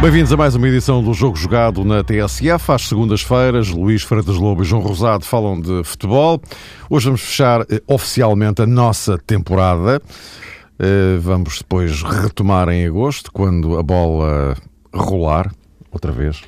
Bem-vindos 0.00 0.32
a 0.32 0.36
mais 0.36 0.54
uma 0.54 0.68
edição 0.68 1.02
do 1.02 1.12
Jogo 1.12 1.36
Jogado 1.36 1.84
na 1.84 2.04
TSF. 2.04 2.70
Às 2.72 2.88
segundas-feiras, 2.88 3.68
Luís 3.68 4.02
Freitas 4.02 4.36
Lobo 4.36 4.62
e 4.62 4.64
João 4.64 4.80
Rosado 4.80 5.24
falam 5.24 5.60
de 5.60 5.82
futebol. 5.82 6.40
Hoje 6.88 7.06
vamos 7.06 7.20
fechar 7.20 7.62
eh, 7.62 7.82
oficialmente 7.86 8.62
a 8.62 8.66
nossa 8.66 9.18
temporada. 9.18 10.00
Eh, 10.78 11.18
vamos 11.20 11.58
depois 11.58 12.02
retomar 12.02 12.68
em 12.68 12.86
agosto, 12.86 13.32
quando 13.32 13.78
a 13.78 13.82
bola 13.82 14.56
rolar, 14.92 15.52
outra 15.90 16.12
vez. 16.12 16.42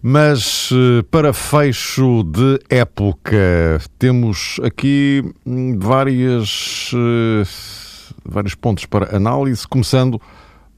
Mas 0.00 0.70
eh, 0.72 1.02
para 1.10 1.32
fecho 1.32 2.22
de 2.24 2.60
época, 2.70 3.80
temos 3.98 4.60
aqui 4.62 5.24
hum, 5.46 5.78
várias, 5.78 6.90
vários 8.24 8.54
pontos 8.54 8.86
para 8.86 9.16
análise, 9.16 9.66
começando 9.66 10.20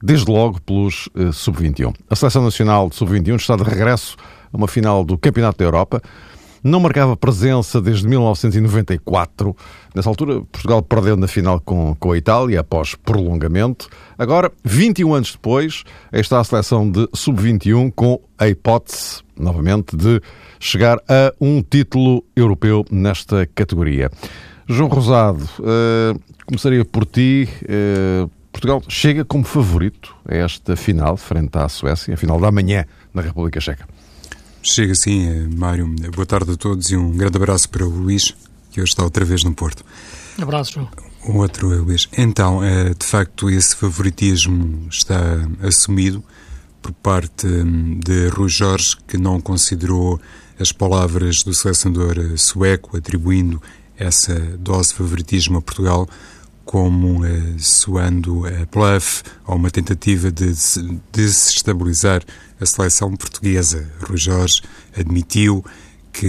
desde 0.04 0.30
logo 0.30 0.60
pelos 0.60 1.08
uh, 1.14 1.32
Sub-21. 1.32 1.94
A 2.10 2.14
Seleção 2.14 2.44
Nacional 2.44 2.90
de 2.90 2.96
Sub-21 2.96 3.36
está 3.36 3.56
de 3.56 3.62
regresso 3.62 4.16
a 4.52 4.56
uma 4.56 4.68
final 4.68 5.02
do 5.02 5.16
Campeonato 5.16 5.56
da 5.56 5.64
Europa. 5.64 6.02
Não 6.64 6.80
marcava 6.80 7.14
presença 7.14 7.78
desde 7.78 8.08
1994. 8.08 9.54
Nessa 9.94 10.08
altura, 10.08 10.40
Portugal 10.50 10.80
perdeu 10.80 11.14
na 11.14 11.28
final 11.28 11.60
com, 11.60 11.94
com 11.94 12.12
a 12.12 12.16
Itália, 12.16 12.60
após 12.60 12.94
prolongamento. 12.94 13.86
Agora, 14.18 14.50
21 14.64 15.12
anos 15.12 15.32
depois, 15.32 15.84
está 16.10 16.40
a 16.40 16.44
seleção 16.44 16.90
de 16.90 17.06
Sub-21 17.12 17.92
com 17.94 18.18
a 18.38 18.48
hipótese, 18.48 19.22
novamente, 19.38 19.94
de 19.94 20.22
chegar 20.58 20.96
a 21.06 21.34
um 21.38 21.60
título 21.62 22.24
europeu 22.34 22.82
nesta 22.90 23.46
categoria. 23.54 24.10
João 24.66 24.88
Rosado, 24.88 25.44
uh, 25.60 26.18
começaria 26.46 26.82
por 26.82 27.04
ti. 27.04 27.46
Uh, 27.64 28.30
Portugal 28.50 28.82
chega 28.88 29.22
como 29.22 29.44
favorito 29.44 30.16
a 30.26 30.34
esta 30.34 30.76
final, 30.76 31.18
frente 31.18 31.58
à 31.58 31.68
Suécia, 31.68 32.14
a 32.14 32.16
final 32.16 32.40
da 32.40 32.50
manhã 32.50 32.86
na 33.12 33.20
República 33.20 33.60
Checa. 33.60 33.86
Chega 34.66 34.94
sim, 34.94 35.28
eh, 35.28 35.46
Mário. 35.54 35.86
Boa 36.14 36.24
tarde 36.24 36.52
a 36.52 36.56
todos 36.56 36.90
e 36.90 36.96
um 36.96 37.10
grande 37.12 37.36
abraço 37.36 37.68
para 37.68 37.84
o 37.84 37.88
Luís, 37.90 38.34
que 38.70 38.80
hoje 38.80 38.92
está 38.92 39.04
outra 39.04 39.22
vez 39.22 39.44
no 39.44 39.54
Porto. 39.54 39.84
Abraço, 40.40 40.72
João. 40.72 40.88
O 41.28 41.36
outro 41.36 41.70
é 41.74 41.76
Luís. 41.76 42.08
Então, 42.16 42.64
eh, 42.64 42.94
de 42.98 43.04
facto, 43.04 43.50
esse 43.50 43.76
favoritismo 43.76 44.88
está 44.90 45.36
assumido 45.62 46.24
por 46.80 46.92
parte 46.92 47.46
hum, 47.46 48.00
de 48.02 48.28
Rui 48.28 48.48
Jorge, 48.48 48.96
que 49.06 49.18
não 49.18 49.38
considerou 49.38 50.18
as 50.58 50.72
palavras 50.72 51.42
do 51.42 51.52
selecionador 51.52 52.18
eh, 52.18 52.36
sueco, 52.38 52.96
atribuindo 52.96 53.62
essa 53.98 54.34
dose 54.58 54.88
de 54.88 54.94
favoritismo 54.94 55.58
a 55.58 55.62
Portugal, 55.62 56.08
como 56.64 57.24
eh, 57.24 57.54
soando 57.58 58.46
a 58.46 58.66
bluff 58.70 59.22
ou 59.46 59.56
uma 59.56 59.70
tentativa 59.70 60.30
de 60.30 60.52
desestabilizar 61.12 62.22
a 62.60 62.66
seleção 62.66 63.14
portuguesa. 63.16 63.90
Rui 64.00 64.16
Jorge 64.16 64.62
admitiu 64.96 65.64
que 66.12 66.26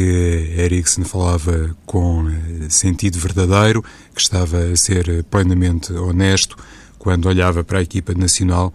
Eriksen 0.58 1.04
falava 1.04 1.76
com 1.86 2.28
eh, 2.28 2.70
sentido 2.70 3.20
verdadeiro, 3.20 3.84
que 4.14 4.22
estava 4.22 4.58
a 4.58 4.76
ser 4.76 5.24
plenamente 5.26 5.94
honesto 5.94 6.58
quando 6.98 7.28
olhava 7.28 7.64
para 7.64 7.80
a 7.80 7.84
equipa 7.84 8.14
nacional 8.14 8.74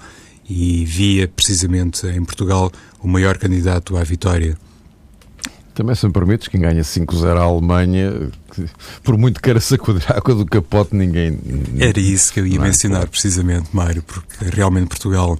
e 0.48 0.84
via 0.84 1.28
precisamente 1.28 2.06
em 2.06 2.24
Portugal 2.24 2.72
o 3.00 3.08
maior 3.08 3.38
candidato 3.38 3.96
à 3.96 4.04
vitória. 4.04 4.56
Também, 5.74 5.94
se 5.94 6.06
me 6.06 6.12
permites, 6.12 6.48
quem 6.48 6.60
ganha 6.60 6.82
5-0 6.82 7.36
à 7.36 7.42
Alemanha, 7.42 8.30
por 9.02 9.16
muito 9.16 9.40
queira 9.40 9.60
sacudir 9.60 10.04
a 10.10 10.16
água 10.16 10.34
do 10.34 10.44
capote, 10.44 10.94
ninguém. 10.94 11.38
Era 11.78 11.98
isso 12.00 12.32
que 12.32 12.40
eu 12.40 12.46
ia 12.46 12.58
é? 12.58 12.62
mencionar, 12.62 13.06
precisamente, 13.08 13.68
Mário, 13.72 14.02
porque 14.02 14.44
realmente 14.52 14.88
Portugal 14.88 15.38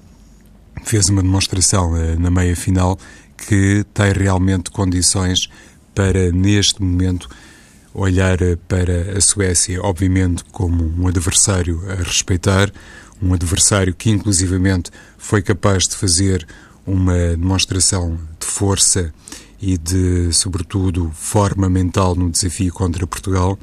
fez 0.85 1.09
uma 1.09 1.23
demonstração 1.23 1.97
eh, 1.97 2.17
na 2.17 2.31
meia 2.31 2.57
final 2.57 2.99
que 3.37 3.85
tem 3.93 4.13
realmente 4.13 4.71
condições 4.71 5.49
para, 5.95 6.31
neste 6.31 6.83
momento, 6.83 7.29
olhar 7.93 8.41
eh, 8.41 8.57
para 8.69 9.17
a 9.17 9.21
Suécia, 9.21 9.81
obviamente, 9.83 10.45
como 10.53 10.85
um 10.99 11.09
adversário 11.09 11.83
a 11.91 12.03
respeitar, 12.03 12.73
um 13.21 13.35
adversário 13.35 13.95
que, 13.95 14.11
inclusivamente, 14.11 14.91
foi 15.19 15.43
capaz 15.43 15.87
de 15.87 15.97
fazer 15.97 16.47
uma 16.87 17.37
demonstração 17.37 18.19
de 18.39 18.47
força 18.47 19.13
e 19.61 19.77
de, 19.77 20.33
sobretudo, 20.33 21.11
forma 21.15 21.69
mental 21.69 22.15
no 22.15 22.31
desafio 22.31 22.73
contra 22.73 23.07
Portugal. 23.07 23.59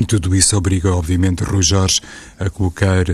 E 0.00 0.06
tudo 0.06 0.34
isso 0.34 0.56
obriga, 0.56 0.94
obviamente, 0.94 1.44
Rui 1.44 1.62
Jorge 1.62 2.00
a 2.38 2.48
colocar 2.48 3.04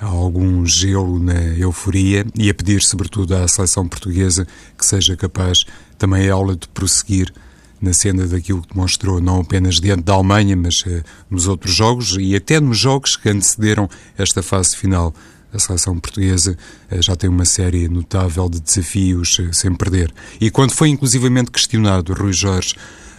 algum 0.00 0.66
gelo 0.66 1.18
na 1.18 1.40
euforia 1.56 2.26
e 2.34 2.50
a 2.50 2.54
pedir, 2.54 2.82
sobretudo, 2.82 3.34
à 3.34 3.46
seleção 3.48 3.88
portuguesa 3.88 4.46
que 4.76 4.84
seja 4.84 5.16
capaz 5.16 5.64
também 5.96 6.26
ela 6.26 6.56
de 6.56 6.68
prosseguir 6.68 7.32
na 7.80 7.92
cena 7.92 8.26
daquilo 8.26 8.62
que 8.62 8.74
demonstrou, 8.74 9.20
não 9.20 9.40
apenas 9.40 9.76
diante 9.76 10.02
da 10.02 10.14
Alemanha, 10.14 10.56
mas 10.56 10.80
uh, 10.80 11.02
nos 11.30 11.46
outros 11.46 11.74
jogos 11.74 12.16
e 12.18 12.34
até 12.34 12.58
nos 12.58 12.78
jogos 12.78 13.16
que 13.16 13.28
antecederam 13.28 13.88
esta 14.16 14.42
fase 14.42 14.76
final 14.76 15.14
a 15.56 15.58
seleção 15.58 15.98
portuguesa 15.98 16.56
eh, 16.90 17.02
já 17.02 17.16
tem 17.16 17.28
uma 17.28 17.44
série 17.44 17.88
notável 17.88 18.48
de 18.48 18.60
desafios 18.60 19.38
eh, 19.40 19.52
sem 19.52 19.74
perder. 19.74 20.12
E 20.40 20.50
quando 20.50 20.72
foi 20.72 20.88
inclusivamente 20.88 21.50
questionado 21.50 22.12
Rui 22.12 22.32
Jorge 22.32 22.74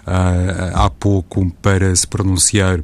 há, 0.06 0.86
há 0.86 0.90
pouco 0.90 1.50
para 1.62 1.94
se 1.96 2.08
pronunciar 2.08 2.80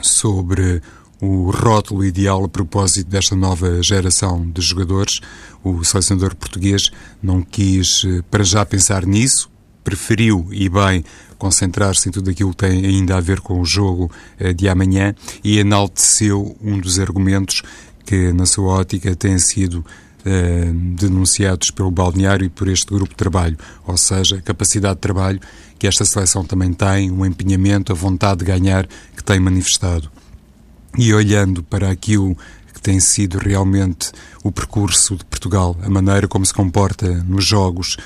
sobre 0.00 0.80
o 1.20 1.50
rótulo 1.50 2.04
ideal 2.04 2.44
a 2.44 2.48
propósito 2.48 3.10
desta 3.10 3.34
nova 3.34 3.82
geração 3.82 4.48
de 4.48 4.62
jogadores, 4.62 5.20
o 5.64 5.82
selecionador 5.82 6.36
português 6.36 6.90
não 7.20 7.42
quis 7.42 8.04
eh, 8.04 8.22
para 8.30 8.44
já 8.44 8.64
pensar 8.64 9.04
nisso, 9.04 9.50
preferiu 9.82 10.46
e 10.52 10.68
bem 10.68 11.02
concentrar-se 11.38 12.08
em 12.08 12.12
tudo 12.12 12.30
aquilo 12.30 12.50
que 12.50 12.56
tem 12.56 12.84
ainda 12.84 13.16
a 13.16 13.20
ver 13.20 13.40
com 13.40 13.60
o 13.60 13.64
jogo 13.64 14.10
de 14.56 14.68
amanhã 14.68 15.14
e 15.42 15.58
enalteceu 15.60 16.56
um 16.60 16.78
dos 16.80 16.98
argumentos 16.98 17.62
que, 18.08 18.32
na 18.32 18.46
sua 18.46 18.72
ótica, 18.72 19.14
têm 19.14 19.38
sido 19.38 19.84
eh, 20.24 20.70
denunciados 20.72 21.70
pelo 21.70 21.90
balneário 21.90 22.46
e 22.46 22.48
por 22.48 22.66
este 22.66 22.86
grupo 22.86 23.10
de 23.10 23.16
trabalho, 23.16 23.58
ou 23.86 23.98
seja, 23.98 24.38
a 24.38 24.40
capacidade 24.40 24.94
de 24.94 25.02
trabalho 25.02 25.38
que 25.78 25.86
esta 25.86 26.06
seleção 26.06 26.42
também 26.42 26.72
tem, 26.72 27.10
o 27.10 27.26
empenhamento, 27.26 27.92
a 27.92 27.94
vontade 27.94 28.38
de 28.38 28.46
ganhar 28.46 28.88
que 29.14 29.22
tem 29.22 29.38
manifestado. 29.38 30.10
E 30.96 31.12
olhando 31.12 31.62
para 31.62 31.90
aquilo 31.90 32.34
que 32.72 32.80
tem 32.80 32.98
sido 32.98 33.36
realmente 33.36 34.10
o 34.42 34.50
percurso 34.50 35.14
de 35.14 35.26
Portugal, 35.26 35.76
a 35.82 35.90
maneira 35.90 36.26
como 36.26 36.46
se 36.46 36.54
comporta 36.54 37.06
nos 37.24 37.44
jogos, 37.44 37.98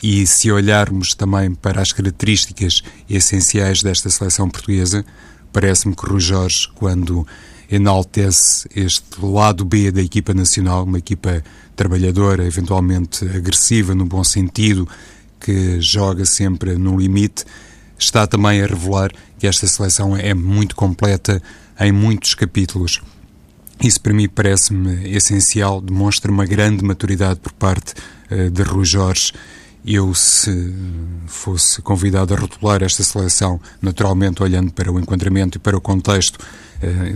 e 0.00 0.24
se 0.24 0.52
olharmos 0.52 1.16
também 1.16 1.52
para 1.52 1.82
as 1.82 1.90
características 1.90 2.84
essenciais 3.10 3.82
desta 3.82 4.08
seleção 4.08 4.48
portuguesa, 4.48 5.04
parece-me 5.52 5.96
que 5.96 6.08
Rui 6.08 6.20
Jorge, 6.20 6.68
quando 6.76 7.26
enaltece 7.70 8.68
este 8.74 9.20
lado 9.20 9.64
B 9.64 9.90
da 9.90 10.00
equipa 10.00 10.32
nacional, 10.32 10.84
uma 10.84 10.98
equipa 10.98 11.42
trabalhadora, 11.76 12.44
eventualmente 12.44 13.24
agressiva 13.24 13.94
no 13.94 14.06
bom 14.06 14.24
sentido, 14.24 14.88
que 15.40 15.80
joga 15.80 16.24
sempre 16.24 16.76
no 16.76 16.98
limite, 16.98 17.44
está 17.98 18.26
também 18.26 18.62
a 18.62 18.66
revelar 18.66 19.12
que 19.38 19.46
esta 19.46 19.66
seleção 19.66 20.16
é 20.16 20.34
muito 20.34 20.74
completa 20.74 21.42
em 21.78 21.92
muitos 21.92 22.34
capítulos. 22.34 23.00
Isso 23.82 24.00
para 24.00 24.12
mim 24.12 24.28
parece-me 24.28 25.08
essencial, 25.10 25.80
demonstra 25.80 26.32
uma 26.32 26.44
grande 26.44 26.84
maturidade 26.84 27.38
por 27.38 27.52
parte 27.52 27.94
uh, 28.30 28.50
de 28.50 28.62
Rui 28.62 28.84
Jorge. 28.84 29.32
Eu, 29.84 30.12
se 30.14 30.74
fosse 31.26 31.80
convidado 31.80 32.34
a 32.34 32.36
rotular 32.36 32.82
esta 32.82 33.04
seleção, 33.04 33.60
naturalmente 33.80 34.42
olhando 34.42 34.72
para 34.72 34.90
o 34.90 34.98
enquadramento 34.98 35.58
e 35.58 35.60
para 35.60 35.76
o 35.76 35.80
contexto, 35.80 36.38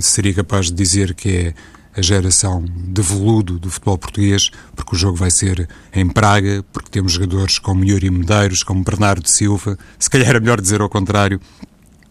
seria 0.01 0.35
capaz 0.35 0.67
de 0.67 0.73
dizer 0.73 1.15
que 1.15 1.29
é 1.29 1.55
a 1.95 2.01
geração 2.01 2.65
de 2.65 3.03
veludo 3.03 3.59
do 3.59 3.71
futebol 3.71 3.99
português, 3.99 4.51
porque 4.75 4.95
o 4.95 4.99
jogo 4.99 5.17
vai 5.17 5.31
ser 5.31 5.69
em 5.93 6.09
Praga, 6.09 6.65
porque 6.73 6.91
temos 6.91 7.13
jogadores 7.13 7.59
como 7.59 7.85
Yuri 7.85 8.11
Medeiros, 8.11 8.63
como 8.63 8.83
Bernardo 8.83 9.29
Silva, 9.29 9.79
se 9.99 10.09
calhar 10.09 10.35
é 10.35 10.41
melhor 10.41 10.61
dizer 10.61 10.81
ao 10.81 10.89
contrário, 10.89 11.41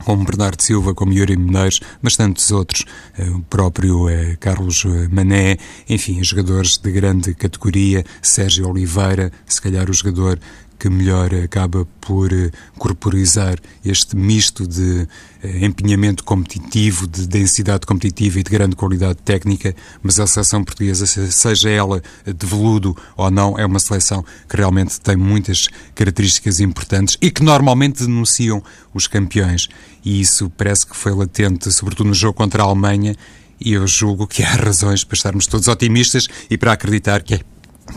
como 0.03 0.23
Bernardo 0.23 0.61
Silva, 0.61 0.93
como 0.93 1.13
Yuri 1.13 1.37
Medeiros, 1.37 1.79
mas 2.01 2.15
tantos 2.15 2.51
outros, 2.51 2.85
eh, 3.17 3.29
o 3.29 3.41
próprio 3.41 4.09
eh, 4.09 4.35
Carlos 4.39 4.83
Mané, 5.11 5.57
enfim, 5.87 6.23
jogadores 6.23 6.77
de 6.77 6.91
grande 6.91 7.33
categoria, 7.33 8.03
Sérgio 8.21 8.67
Oliveira, 8.67 9.31
se 9.45 9.61
calhar 9.61 9.89
o 9.89 9.93
jogador 9.93 10.39
que 10.81 10.89
melhor 10.89 11.31
acaba 11.35 11.85
por 11.99 12.33
eh, 12.33 12.49
corporizar 12.75 13.59
este 13.85 14.15
misto 14.15 14.67
de 14.67 15.07
eh, 15.43 15.63
empenhamento 15.63 16.23
competitivo, 16.23 17.05
de 17.05 17.27
densidade 17.27 17.85
competitiva 17.85 18.39
e 18.39 18.43
de 18.43 18.49
grande 18.49 18.75
qualidade 18.75 19.19
técnica, 19.23 19.75
mas 20.01 20.19
a 20.19 20.25
seleção 20.25 20.63
portuguesa, 20.63 21.05
seja 21.05 21.69
ela 21.69 22.01
de 22.25 22.47
veludo 22.47 22.97
ou 23.15 23.29
não, 23.29 23.59
é 23.59 23.63
uma 23.63 23.77
seleção 23.77 24.25
que 24.49 24.57
realmente 24.57 24.99
tem 24.99 25.15
muitas 25.15 25.67
características 25.93 26.59
importantes 26.59 27.15
e 27.21 27.29
que 27.29 27.43
normalmente 27.43 28.03
denunciam 28.03 28.63
os 28.91 29.05
campeões. 29.05 29.69
E 30.03 30.19
isso 30.19 30.49
parece 30.49 30.87
que 30.87 30.97
foi 30.97 31.13
latente, 31.13 31.71
sobretudo 31.71 32.07
no 32.07 32.15
jogo 32.15 32.33
contra 32.33 32.63
a 32.63 32.65
Alemanha, 32.65 33.15
e 33.63 33.73
eu 33.73 33.85
julgo 33.85 34.25
que 34.25 34.41
há 34.41 34.55
razões 34.55 35.03
para 35.03 35.15
estarmos 35.15 35.45
todos 35.45 35.67
otimistas 35.67 36.27
e 36.49 36.57
para 36.57 36.71
acreditar 36.71 37.21
que 37.21 37.35
é 37.35 37.39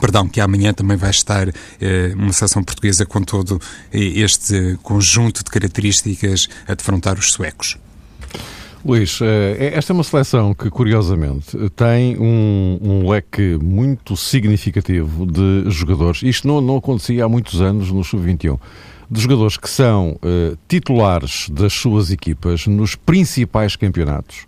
perdão, 0.00 0.28
que 0.28 0.40
amanhã 0.40 0.72
também 0.72 0.96
vai 0.96 1.10
estar 1.10 1.48
eh, 1.48 2.12
uma 2.14 2.32
seleção 2.32 2.62
portuguesa 2.62 3.06
com 3.06 3.22
todo 3.22 3.60
eh, 3.92 3.98
este 3.98 4.78
conjunto 4.82 5.44
de 5.44 5.50
características 5.50 6.48
a 6.66 6.74
defrontar 6.74 7.18
os 7.18 7.32
suecos. 7.32 7.78
Luís, 8.84 9.18
eh, 9.22 9.72
esta 9.74 9.92
é 9.92 9.94
uma 9.94 10.04
seleção 10.04 10.52
que, 10.54 10.68
curiosamente, 10.68 11.56
tem 11.74 12.18
um, 12.18 12.78
um, 12.82 13.10
leque 13.10 13.58
muito 13.62 14.16
significativo 14.16 15.24
de 15.26 15.70
jogadores. 15.70 16.22
Isto 16.22 16.46
não, 16.46 16.60
não 16.60 16.76
acontecia 16.76 17.24
há 17.24 17.28
muitos 17.28 17.62
anos 17.62 17.90
no 17.90 18.04
Sub-21. 18.04 18.58
De 19.10 19.20
jogadores 19.20 19.56
que 19.56 19.68
são 19.68 20.18
uh, 20.22 20.58
titulares 20.68 21.48
das 21.50 21.72
suas 21.74 22.10
equipas 22.10 22.66
nos 22.66 22.94
principais 22.94 23.76
campeonatos 23.76 24.46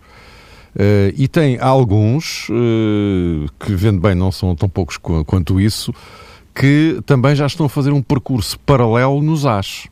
Uh, 0.77 1.09
e 1.17 1.27
tem 1.27 1.57
alguns, 1.59 2.47
uh, 2.49 3.49
que 3.59 3.73
vendo 3.73 3.99
bem 3.99 4.13
não 4.13 4.31
são 4.31 4.55
tão 4.55 4.69
poucos 4.69 4.97
quanto 5.25 5.59
isso, 5.59 5.91
que 6.53 7.01
também 7.03 7.35
já 7.35 7.47
estão 7.47 7.65
a 7.65 7.69
fazer 7.69 7.91
um 7.91 8.01
percurso 8.01 8.59
paralelo 8.59 9.19
nos 9.23 9.43
AS. 9.43 9.87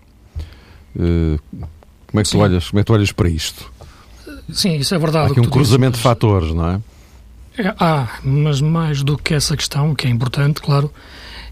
Uh, 0.96 1.40
como, 2.06 2.20
é 2.20 2.24
que 2.24 2.30
tu 2.30 2.38
olhas, 2.38 2.70
como 2.70 2.80
é 2.80 2.84
que 2.84 2.86
tu 2.86 2.94
olhas 2.94 3.12
para 3.12 3.28
isto? 3.28 3.74
Sim, 4.54 4.76
isso 4.76 4.94
é 4.94 5.00
verdade. 5.00 5.30
Há 5.30 5.32
aqui 5.32 5.40
um 5.40 5.50
cruzamento 5.50 5.94
dizes, 5.94 6.04
de 6.04 6.04
fatores, 6.04 6.54
não 6.54 6.70
é? 6.70 6.82
é? 7.58 7.74
Há, 7.80 8.20
mas 8.24 8.62
mais 8.62 9.02
do 9.02 9.18
que 9.18 9.34
essa 9.34 9.58
questão, 9.58 9.96
que 9.96 10.06
é 10.06 10.10
importante, 10.12 10.62
claro, 10.62 10.92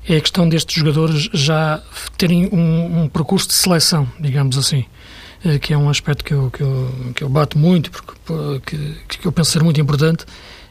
é 0.07 0.18
a 0.18 0.21
questão 0.21 0.47
destes 0.47 0.75
jogadores 0.75 1.27
já 1.33 1.81
terem 2.19 2.50
um, 2.51 3.03
um 3.03 3.09
percurso 3.09 3.47
de 3.47 3.56
seleção, 3.56 4.07
digamos 4.19 4.59
assim. 4.59 4.85
Eh, 5.45 5.60
que 5.60 5.74
é 5.74 5.78
um 5.78 5.90
aspecto 5.90 6.24
que 6.24 6.34
eu, 6.34 6.50
que 6.50 6.62
eu, 6.62 6.92
que 7.13 7.24
eu 7.24 7.30
bato 7.30 7.57
muito, 7.57 7.92
porque, 7.92 8.62
que, 9.10 9.18
que 9.18 9.25
eu 9.25 9.31
penso 9.31 9.51
ser 9.51 9.62
muito 9.62 9.80
importante, 9.80 10.25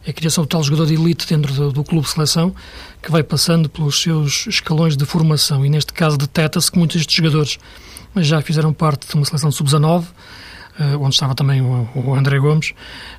é 0.05 0.11
a 0.11 0.13
criação 0.13 0.45
do 0.45 0.49
tal 0.49 0.63
jogador 0.63 0.87
de 0.87 0.95
elite 0.95 1.27
dentro 1.27 1.53
do, 1.53 1.73
do 1.73 1.85
clube 1.85 2.07
de 2.07 2.13
seleção, 2.13 2.55
que 3.03 3.11
vai 3.11 3.23
passando 3.23 3.69
pelos 3.69 4.01
seus 4.01 4.47
escalões 4.47 4.97
de 4.97 5.05
formação. 5.05 5.65
E 5.65 5.69
neste 5.69 5.93
caso 5.93 6.17
detecta-se 6.17 6.73
que 6.73 6.79
muitos 6.79 6.97
destes 6.97 7.15
jogadores 7.15 7.59
já 8.17 8.41
fizeram 8.41 8.73
parte 8.73 9.07
de 9.07 9.15
uma 9.15 9.25
seleção 9.25 9.51
sub-19, 9.51 10.05
Uh, 10.81 10.99
onde 11.03 11.15
estava 11.15 11.35
também 11.35 11.61
o, 11.61 11.87
o 11.95 12.15
André 12.15 12.39
Gomes, 12.39 12.73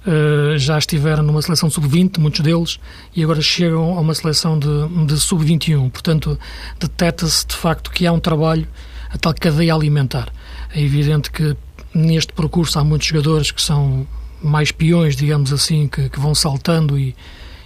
uh, 0.07 0.57
já 0.57 0.75
estiveram 0.75 1.21
numa 1.21 1.39
seleção 1.39 1.69
sub-20, 1.69 2.17
muitos 2.17 2.39
deles, 2.39 2.79
e 3.15 3.23
agora 3.23 3.43
chegam 3.43 3.95
a 3.95 4.01
uma 4.01 4.15
seleção 4.15 4.57
de, 4.57 5.05
de 5.05 5.19
sub-21. 5.19 5.91
Portanto, 5.91 6.39
detecta-se 6.79 7.45
de 7.45 7.55
facto 7.55 7.91
que 7.91 8.07
há 8.07 8.11
um 8.11 8.19
trabalho, 8.19 8.67
a 9.11 9.19
tal 9.19 9.35
cadeia 9.35 9.75
alimentar. 9.75 10.33
É 10.73 10.81
evidente 10.81 11.29
que 11.31 11.55
neste 11.93 12.33
percurso 12.33 12.79
há 12.79 12.83
muitos 12.83 13.07
jogadores 13.07 13.51
que 13.51 13.61
são 13.61 14.07
mais 14.41 14.71
peões, 14.71 15.15
digamos 15.15 15.53
assim, 15.53 15.87
que, 15.87 16.09
que 16.09 16.19
vão 16.19 16.35
saltando 16.35 16.97
e, 16.97 17.15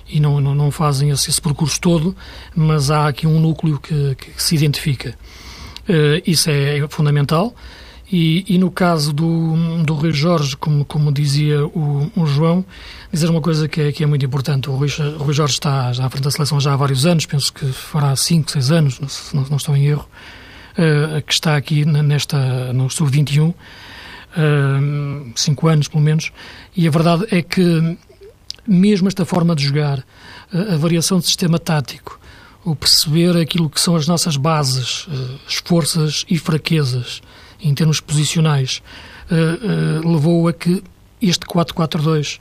e 0.07 0.19
não, 0.19 0.39
não, 0.39 0.53
não 0.53 0.69
fazem 0.69 1.09
esse, 1.09 1.29
esse, 1.29 1.41
percurso 1.41 1.79
todo, 1.79 2.15
mas 2.55 2.91
há 2.91 3.07
aqui 3.07 3.25
um 3.25 3.39
núcleo 3.39 3.79
que, 3.79 4.15
que 4.15 4.43
se 4.43 4.55
identifica. 4.55 5.17
Uh, 5.89 6.21
isso 6.25 6.49
é, 6.49 6.79
é 6.79 6.87
fundamental. 6.87 7.55
E, 8.09 8.45
e, 8.47 8.57
no 8.57 8.71
caso 8.71 9.11
do, 9.11 9.83
do 9.83 9.93
Rui 9.93 10.13
Jorge, 10.13 10.55
como, 10.55 10.85
como 10.85 11.11
dizia 11.11 11.65
o, 11.65 12.09
o 12.15 12.25
João, 12.25 12.63
dizer 13.11 13.29
uma 13.29 13.41
coisa 13.41 13.67
que 13.67 13.81
é, 13.81 13.91
que 13.91 14.01
é 14.01 14.07
muito 14.07 14.25
importante. 14.25 14.69
O 14.69 14.75
Rui, 14.75 14.87
o 15.19 15.23
Rui 15.23 15.33
Jorge 15.33 15.55
está 15.55 15.91
já 15.91 16.05
à 16.05 16.09
frente 16.09 16.23
da 16.23 16.31
seleção 16.31 16.57
já 16.57 16.71
há 16.71 16.77
vários 16.77 17.05
anos, 17.05 17.25
penso 17.25 17.51
que 17.51 17.65
fará 17.65 18.15
5, 18.15 18.49
6 18.49 18.71
anos, 18.71 18.99
não, 19.33 19.43
não, 19.49 19.57
estou 19.57 19.75
em 19.75 19.87
erro 19.87 20.07
uh, 20.77 21.21
que 21.21 21.33
está 21.33 21.55
aqui 21.55 21.85
nesta, 21.85 22.71
no 22.73 22.89
Sub-21, 22.89 23.49
uh, 23.49 23.55
cinco 25.35 25.67
anos 25.67 25.87
pelo 25.87 26.03
menos, 26.03 26.31
e 26.75 26.87
a 26.87 26.91
verdade 26.91 27.25
é 27.31 27.41
que 27.41 27.97
mesmo 28.67 29.07
esta 29.07 29.25
forma 29.25 29.55
de 29.55 29.65
jogar, 29.65 30.05
a, 30.53 30.73
a 30.73 30.77
variação 30.77 31.19
de 31.19 31.25
sistema 31.25 31.57
tático, 31.57 32.19
o 32.63 32.75
perceber 32.75 33.37
aquilo 33.37 33.69
que 33.69 33.79
são 33.79 33.95
as 33.95 34.07
nossas 34.07 34.35
bases, 34.35 35.07
as 35.47 35.55
forças 35.55 36.25
e 36.29 36.37
fraquezas 36.37 37.21
em 37.61 37.73
termos 37.73 38.01
posicionais, 38.01 38.83
levou 40.03 40.49
a 40.49 40.53
que 40.53 40.83
este 41.21 41.45
4-4-2 41.45 42.39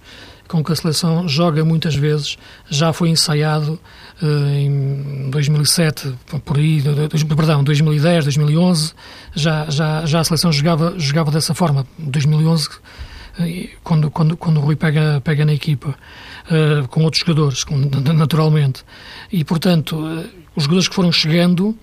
com 0.49 0.63
que 0.63 0.73
a 0.73 0.77
seleção 0.77 1.29
joga 1.29 1.65
muitas 1.65 1.95
vezes, 1.95 2.37
já 2.69 2.93
foi 2.93 3.11
ensaiado 3.11 3.79
uh, 4.23 4.49
em 4.49 5.31
2007, 5.31 6.15
por 6.45 6.57
aí, 6.57 6.83
perdão, 7.37 7.65
2010, 7.65 8.25
2011, 8.25 8.93
já, 9.35 9.69
já, 9.69 10.07
já 10.07 10.21
a 10.21 10.25
seleção 10.25 10.53
jogava, 10.53 10.95
jogava 10.99 11.31
dessa 11.31 11.55
forma. 11.55 11.87
2011, 11.99 12.69
eh, 13.41 13.71
quando, 13.83 14.11
quando, 14.11 14.37
quando 14.37 14.59
o 14.59 14.61
Rui 14.61 14.77
pega, 14.77 15.21
pega 15.23 15.45
na 15.45 15.53
equipa, 15.53 15.95
uh, 16.51 16.89
com 16.89 17.03
outros 17.03 17.21
jogadores, 17.21 17.65
com, 17.65 17.77
naturalmente. 18.15 18.85
E, 19.33 19.45
portanto, 19.45 19.97
uh, 19.97 20.25
os 20.55 20.65
jogadores 20.65 20.89
que 20.89 20.95
foram 20.95 21.13
chegando 21.13 21.77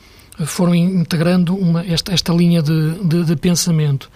foram 0.46 0.74
integrando 0.74 1.56
uma, 1.56 1.86
esta, 1.86 2.12
esta 2.12 2.34
linha 2.34 2.62
de, 2.62 2.98
de, 3.04 3.24
de 3.24 3.36
pensamento. 3.36 4.10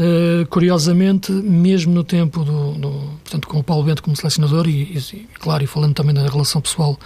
Uh, 0.00 0.46
curiosamente, 0.46 1.30
mesmo 1.30 1.92
no 1.92 2.02
tempo 2.02 2.42
do, 2.42 2.72
do, 2.72 2.90
portanto, 3.22 3.46
com 3.46 3.58
o 3.58 3.62
Paulo 3.62 3.84
Bento 3.84 4.02
como 4.02 4.16
selecionador 4.16 4.66
e, 4.66 4.96
e, 4.96 5.28
claro, 5.38 5.62
e 5.62 5.66
falando 5.66 5.92
também 5.92 6.14
da 6.14 6.26
relação 6.26 6.58
pessoal 6.62 6.98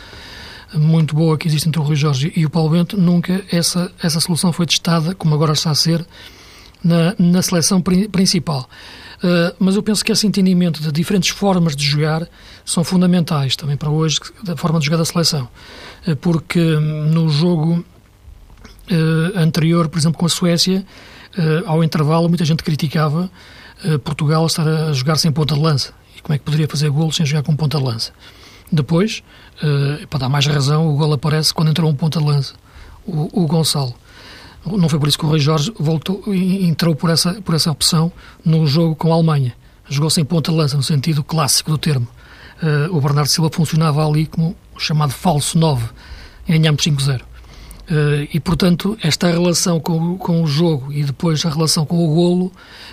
muito 0.73 1.13
boa 1.13 1.37
que 1.37 1.49
existe 1.49 1.69
entre 1.69 1.81
o 1.81 1.85
Rui 1.85 1.97
Jorge 1.97 2.33
e 2.37 2.47
o 2.47 2.51
Paulo 2.51 2.71
Bento, 2.71 2.97
nunca 2.97 3.45
essa, 3.51 3.91
essa 4.01 4.21
solução 4.21 4.53
foi 4.53 4.67
testada, 4.67 5.13
como 5.13 5.35
agora 5.35 5.55
está 5.55 5.71
a 5.71 5.75
ser, 5.75 6.07
na, 6.85 7.17
na 7.19 7.43
seleção 7.43 7.81
principal. 7.81 8.69
Uh, 9.17 9.55
mas 9.59 9.75
eu 9.75 9.83
penso 9.83 10.05
que 10.05 10.13
esse 10.13 10.27
entendimento 10.27 10.83
de 10.83 10.93
diferentes 10.93 11.31
formas 11.31 11.75
de 11.75 11.85
jogar 11.85 12.29
são 12.65 12.85
fundamentais 12.85 13.57
também 13.57 13.77
para 13.77 13.89
hoje, 13.89 14.21
da 14.43 14.57
forma 14.57 14.79
de 14.79 14.87
jogar 14.87 14.99
da 14.99 15.05
seleção. 15.05 15.49
Uh, 16.07 16.15
porque 16.17 16.61
no 16.61 17.29
jogo 17.31 17.85
uh, 18.91 19.39
anterior, 19.39 19.89
por 19.89 19.99
exemplo, 19.99 20.19
com 20.19 20.27
a 20.27 20.29
Suécia, 20.29 20.85
ao 21.67 21.83
intervalo, 21.83 22.29
muita 22.29 22.45
gente 22.45 22.63
criticava 22.63 23.31
uh, 23.85 23.99
Portugal 24.01 24.47
estar 24.47 24.67
a 24.67 24.93
jogar 24.93 25.17
sem 25.17 25.33
ponta 25.33 25.55
de 25.55 25.61
lança. 25.61 25.93
E 26.17 26.23
como 26.23 26.35
é 26.35 26.39
que 26.39 26.45
poderia 26.45 26.69
fazer 26.69 26.89
golo 26.91 27.13
sem 27.13 27.25
jogar 27.27 27.43
com 27.43 27.55
ponta 27.57 27.79
de 27.79 27.85
lança? 27.85 28.13
Depois, 28.71 29.23
uh, 29.63 30.07
para 30.09 30.21
dar 30.21 30.29
mais 30.29 30.47
razão, 30.47 30.89
o 30.89 30.97
gol 30.97 31.13
aparece 31.13 31.53
quando 31.53 31.71
entrou 31.71 31.91
um 31.91 31.95
ponta 31.95 32.19
de 32.19 32.25
lança, 32.25 32.55
o, 33.07 33.43
o 33.43 33.47
Gonçalo. 33.47 33.95
Não 34.67 34.89
foi 34.89 34.99
por 34.99 35.09
isso 35.09 35.19
que 35.19 35.27
o 35.27 35.29
Rui 35.29 35.39
Jorge 35.39 35.73
voltou, 35.79 36.23
entrou 36.27 36.95
por 36.95 37.11
essa, 37.11 37.35
por 37.43 37.55
essa 37.55 37.71
opção 37.71 38.11
no 38.43 38.67
jogo 38.67 38.97
com 38.97 39.13
a 39.13 39.15
Alemanha. 39.17 39.55
Jogou 39.87 40.09
sem 40.09 40.25
ponta 40.25 40.51
de 40.51 40.57
lança, 40.57 40.75
no 40.75 40.83
sentido 40.83 41.23
clássico 41.23 41.71
do 41.71 41.77
termo. 41.77 42.09
O 42.91 42.99
Bernardo 42.99 43.29
Silva 43.29 43.51
funcionava 43.53 44.07
ali 44.09 44.25
como 44.25 44.57
o 44.75 44.81
chamado 44.81 45.13
falso 45.13 45.59
9. 45.59 45.87
Ganhámos 46.49 46.83
5-0. 46.83 47.21
Uh, 47.85 48.27
e, 48.33 48.41
portanto, 48.41 48.97
esta 49.03 49.31
relação 49.31 49.79
com, 49.79 50.17
com 50.17 50.43
o 50.43 50.47
jogo 50.47 50.91
e 50.91 51.05
depois 51.05 51.45
a 51.45 51.51
relação 51.51 51.85
com 51.85 52.03
o 52.03 52.15
golo, 52.15 52.53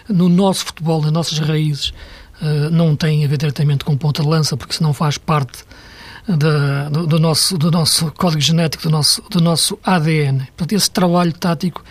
no 0.09 0.27
nosso 0.27 0.65
futebol, 0.65 1.01
nas 1.01 1.11
nossas 1.11 1.39
raízes, 1.39 1.93
uh, 2.41 2.69
não 2.71 2.95
tem 2.95 3.23
a 3.23 3.27
ver 3.27 3.37
diretamente 3.37 3.85
com 3.85 3.95
ponta 3.95 4.21
de 4.21 4.27
lança, 4.27 4.57
porque 4.57 4.73
isso 4.73 4.83
não 4.83 4.93
faz 4.93 5.17
parte 5.17 5.63
da, 6.27 6.89
do, 6.89 7.07
do, 7.07 7.19
nosso, 7.19 7.57
do 7.57 7.71
nosso 7.71 8.11
código 8.11 8.41
genético, 8.41 8.83
do 8.83 8.89
nosso, 8.89 9.23
do 9.29 9.39
nosso 9.39 9.79
ADN. 9.83 10.39
Portanto, 10.57 10.73
esse 10.73 10.91
trabalho 10.91 11.33
tático 11.33 11.83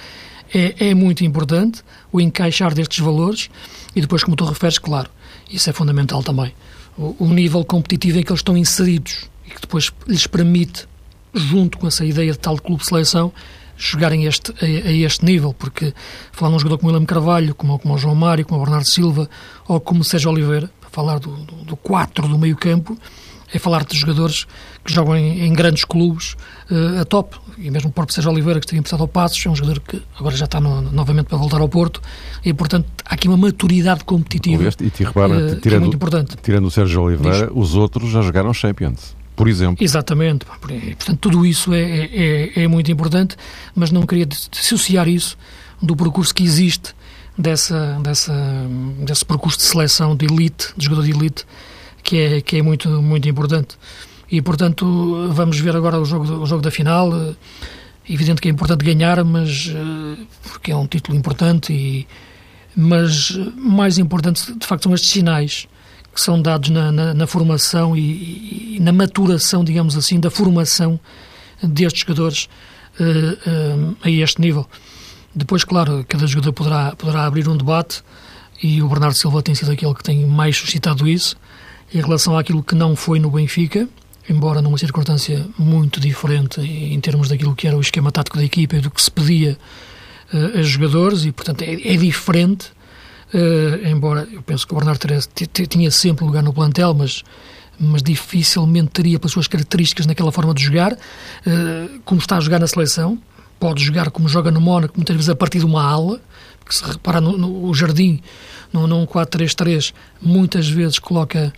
é, 0.55 0.91
é 0.91 0.95
muito 0.95 1.25
importante, 1.25 1.83
o 2.13 2.21
encaixar 2.21 2.75
destes 2.75 2.99
valores, 2.99 3.49
e 3.95 4.01
depois, 4.01 4.23
como 4.23 4.37
tu 4.37 4.45
referes, 4.45 4.79
claro, 4.79 5.11
isso 5.51 5.71
é 5.71 5.73
fundamental 5.73 6.23
também. 6.23 6.55
O, 6.99 7.17
o 7.19 7.29
nível 7.29 7.65
competitivo 7.65 8.19
em 8.19 8.23
que 8.23 8.31
eles 8.31 8.41
estão 8.41 8.57
inseridos 8.57 9.31
e 9.47 9.51
que 9.51 9.61
depois 9.61 9.91
lhes 10.07 10.27
permite 10.27 10.87
junto 11.35 11.79
com 11.79 11.87
essa 11.87 12.05
ideia 12.05 12.33
de 12.33 12.39
tal 12.39 12.57
clube 12.59 12.83
de 12.83 12.89
seleção, 12.89 13.33
chegarem 13.77 14.27
a 14.27 14.29
este, 14.29 14.53
a, 14.53 14.65
a 14.65 14.93
este 14.93 15.25
nível, 15.25 15.55
porque 15.55 15.95
falar 16.33 16.51
num 16.51 16.59
jogador 16.59 16.79
como 16.79 16.91
o 16.91 16.93
William 16.93 17.07
Carvalho, 17.07 17.55
como, 17.55 17.79
como 17.79 17.95
o 17.95 17.99
João 17.99 18.15
Mário, 18.15 18.45
como 18.45 18.61
o 18.61 18.65
Bernardo 18.65 18.87
Silva, 18.87 19.29
ou 19.67 19.81
como 19.81 20.01
o 20.01 20.05
Sérgio 20.05 20.31
Oliveira, 20.31 20.71
para 20.81 20.91
falar 20.91 21.19
do, 21.19 21.31
do, 21.31 21.55
do 21.65 21.77
4 21.77 22.29
do 22.29 22.39
meio 22.39 22.57
campo, 22.57 22.97
é 23.53 23.59
falar 23.59 23.85
de 23.85 23.97
jogadores 23.97 24.47
que 24.85 24.93
jogam 24.93 25.17
em, 25.17 25.47
em 25.47 25.53
grandes 25.53 25.85
clubes 25.85 26.37
uh, 26.71 27.01
a 27.01 27.05
top. 27.05 27.37
E 27.59 27.71
mesmo 27.71 27.91
o 27.91 27.93
próprio 27.93 28.15
Sérgio 28.15 28.31
Oliveira, 28.31 28.61
que 28.61 28.67
tinha 28.67 28.79
emprestado 28.79 29.01
ao 29.01 29.09
Passos, 29.09 29.45
é 29.45 29.51
um 29.51 29.57
jogador 29.57 29.81
que 29.81 30.01
agora 30.19 30.37
já 30.37 30.45
está 30.45 30.61
no, 30.61 30.81
novamente 30.81 31.27
para 31.27 31.37
voltar 31.37 31.61
ao 31.61 31.69
Porto. 31.69 32.01
E, 32.45 32.55
portanto, 32.55 32.87
há 33.05 33.15
aqui 33.15 33.29
uma 33.29 33.37
maturidade 33.37 34.05
competitiva 34.05 34.71
e 34.81 34.91
te 34.91 35.05
repara, 35.05 35.35
uh, 35.35 35.61
tirando, 35.61 35.77
é 35.77 35.81
muito 35.81 35.97
importante. 35.97 36.37
Tirando 36.43 36.67
o 36.67 36.71
Sérgio 36.71 37.03
Oliveira, 37.03 37.49
Diz. 37.49 37.53
os 37.55 37.75
outros 37.75 38.11
já 38.11 38.23
jogaram 38.23 38.55
Champions 38.55 39.20
por 39.41 39.49
exemplo. 39.49 39.83
Exatamente. 39.83 40.45
Portanto, 40.45 41.17
tudo 41.19 41.47
isso 41.47 41.73
é, 41.73 41.81
é, 41.81 42.63
é 42.65 42.69
muito 42.69 42.93
importante, 42.93 43.37
mas 43.75 43.91
não 43.91 44.03
queria 44.03 44.27
dissociar 44.27 45.09
isso 45.09 45.35
do 45.81 45.97
percurso 45.97 46.35
que 46.35 46.43
existe 46.43 46.95
dessa, 47.39 47.99
dessa, 48.03 48.35
desse 48.99 49.25
percurso 49.25 49.57
de 49.57 49.65
seleção 49.65 50.15
de 50.15 50.27
elite, 50.27 50.75
de 50.77 50.85
jogador 50.85 51.05
de 51.05 51.13
elite, 51.13 51.47
que 52.03 52.19
é, 52.19 52.41
que 52.43 52.59
é 52.59 52.63
muito, 52.63 52.91
muito 53.01 53.27
importante. 53.31 53.79
E, 54.31 54.43
portanto, 54.43 55.31
vamos 55.33 55.59
ver 55.59 55.75
agora 55.75 55.99
o 55.99 56.05
jogo, 56.05 56.43
o 56.43 56.45
jogo 56.45 56.61
da 56.61 56.71
final. 56.71 57.11
Evidente 58.07 58.43
que 58.43 58.49
é 58.49 58.51
importante 58.51 58.85
ganhar, 58.85 59.25
mas 59.25 59.73
eh, 59.75 60.23
porque 60.43 60.71
é 60.71 60.77
um 60.77 60.87
título 60.87 61.17
importante, 61.17 61.73
e, 61.73 62.07
mas 62.77 63.31
mais 63.57 63.97
importante, 63.97 64.53
de 64.53 64.67
facto, 64.67 64.83
são 64.83 64.95
estes 64.95 65.11
sinais 65.11 65.67
que 66.15 66.21
são 66.21 66.41
dados 66.41 66.71
na, 66.71 66.91
na, 66.91 67.15
na 67.15 67.27
formação 67.27 67.97
e, 67.97 68.77
e, 68.77 68.81
na 68.81 68.93
maturação, 68.93 69.63
digamos 69.63 69.97
assim, 69.97 70.19
da 70.19 70.31
formação 70.31 70.99
destes 71.63 72.01
jogadores 72.01 72.49
uh, 72.99 73.91
uh, 73.91 73.97
a 74.03 74.11
este 74.11 74.41
nível. 74.41 74.67
Depois, 75.35 75.63
claro, 75.63 76.05
cada 76.09 76.27
jogador 76.27 76.53
poderá, 76.53 76.97
poderá 76.97 77.25
abrir 77.25 77.49
um 77.49 77.57
debate 77.57 78.03
e 78.63 78.83
o 78.83 78.89
Bernardo 78.89 79.15
Silva 79.15 79.43
tem 79.43 79.55
sido 79.55 79.71
aquele 79.71 79.95
que 79.95 80.03
tem 80.03 80.27
mais 80.27 80.57
suscitado 80.57 81.09
isso 81.09 81.37
em 81.93 82.01
relação 82.01 82.37
àquilo 82.37 82.63
que 82.63 82.75
não 82.75 82.95
foi 82.95 83.19
no 83.19 83.31
Benfica, 83.31 83.89
embora 84.29 84.61
numa 84.61 84.79
circunstância 84.79 85.47
muito 85.59 86.01
diferente 86.01 86.61
em 86.61 87.01
termos 87.01 87.29
daquilo 87.29 87.55
que 87.55 87.67
era 87.67 87.77
o 87.77 87.81
esquema 87.81 88.13
tático 88.13 88.37
da 88.37 88.45
equipa 88.45 88.77
e 88.77 88.81
do 88.81 88.91
que 88.91 89.01
se 89.01 89.11
pedia 89.11 89.57
uh, 90.33 90.59
a 90.59 90.63
jogadores, 90.63 91.25
e 91.25 91.33
portanto 91.33 91.63
é, 91.63 91.73
é 91.73 91.97
diferente. 91.97 92.73
Uh, 93.33 93.87
embora 93.87 94.27
eu 94.33 94.43
penso 94.43 94.67
que 94.67 94.73
o 94.73 94.77
Bernardo 94.77 94.99
Teresa 94.99 95.29
tinha 95.69 95.91
sempre 95.91 96.25
lugar 96.25 96.43
no 96.43 96.53
plantel, 96.53 96.93
mas, 96.95 97.23
mas 97.79 98.03
dificilmente 98.03 98.89
teria, 98.89 99.19
pelas 99.19 99.33
suas 99.33 99.47
características, 99.47 100.07
naquela 100.07 100.33
forma 100.33 100.53
de 100.53 100.65
jogar, 100.65 100.93
uh, 100.93 102.01
como 102.05 102.21
está 102.21 102.37
a 102.37 102.41
jogar 102.41 102.59
na 102.59 102.67
seleção 102.67 103.19
pode 103.61 103.85
jogar 103.85 104.11
como 104.11 104.27
joga 104.27 104.51
no 104.51 104.61
Mónaco, 104.61 104.95
muitas 104.97 105.15
vezes 105.15 105.29
a 105.29 105.37
partir 105.37 105.59
de 105.59 105.67
uma 105.67 105.85
ala, 105.85 106.19
que 106.67 106.75
se 106.75 106.83
repara 106.83 107.21
no, 107.21 107.37
no 107.37 107.75
Jardim, 107.75 108.23
no, 108.73 108.87
no 108.87 109.07
4-3-3, 109.07 109.93
muitas 110.21 110.69
vezes 110.69 110.99
coloca 110.99 111.53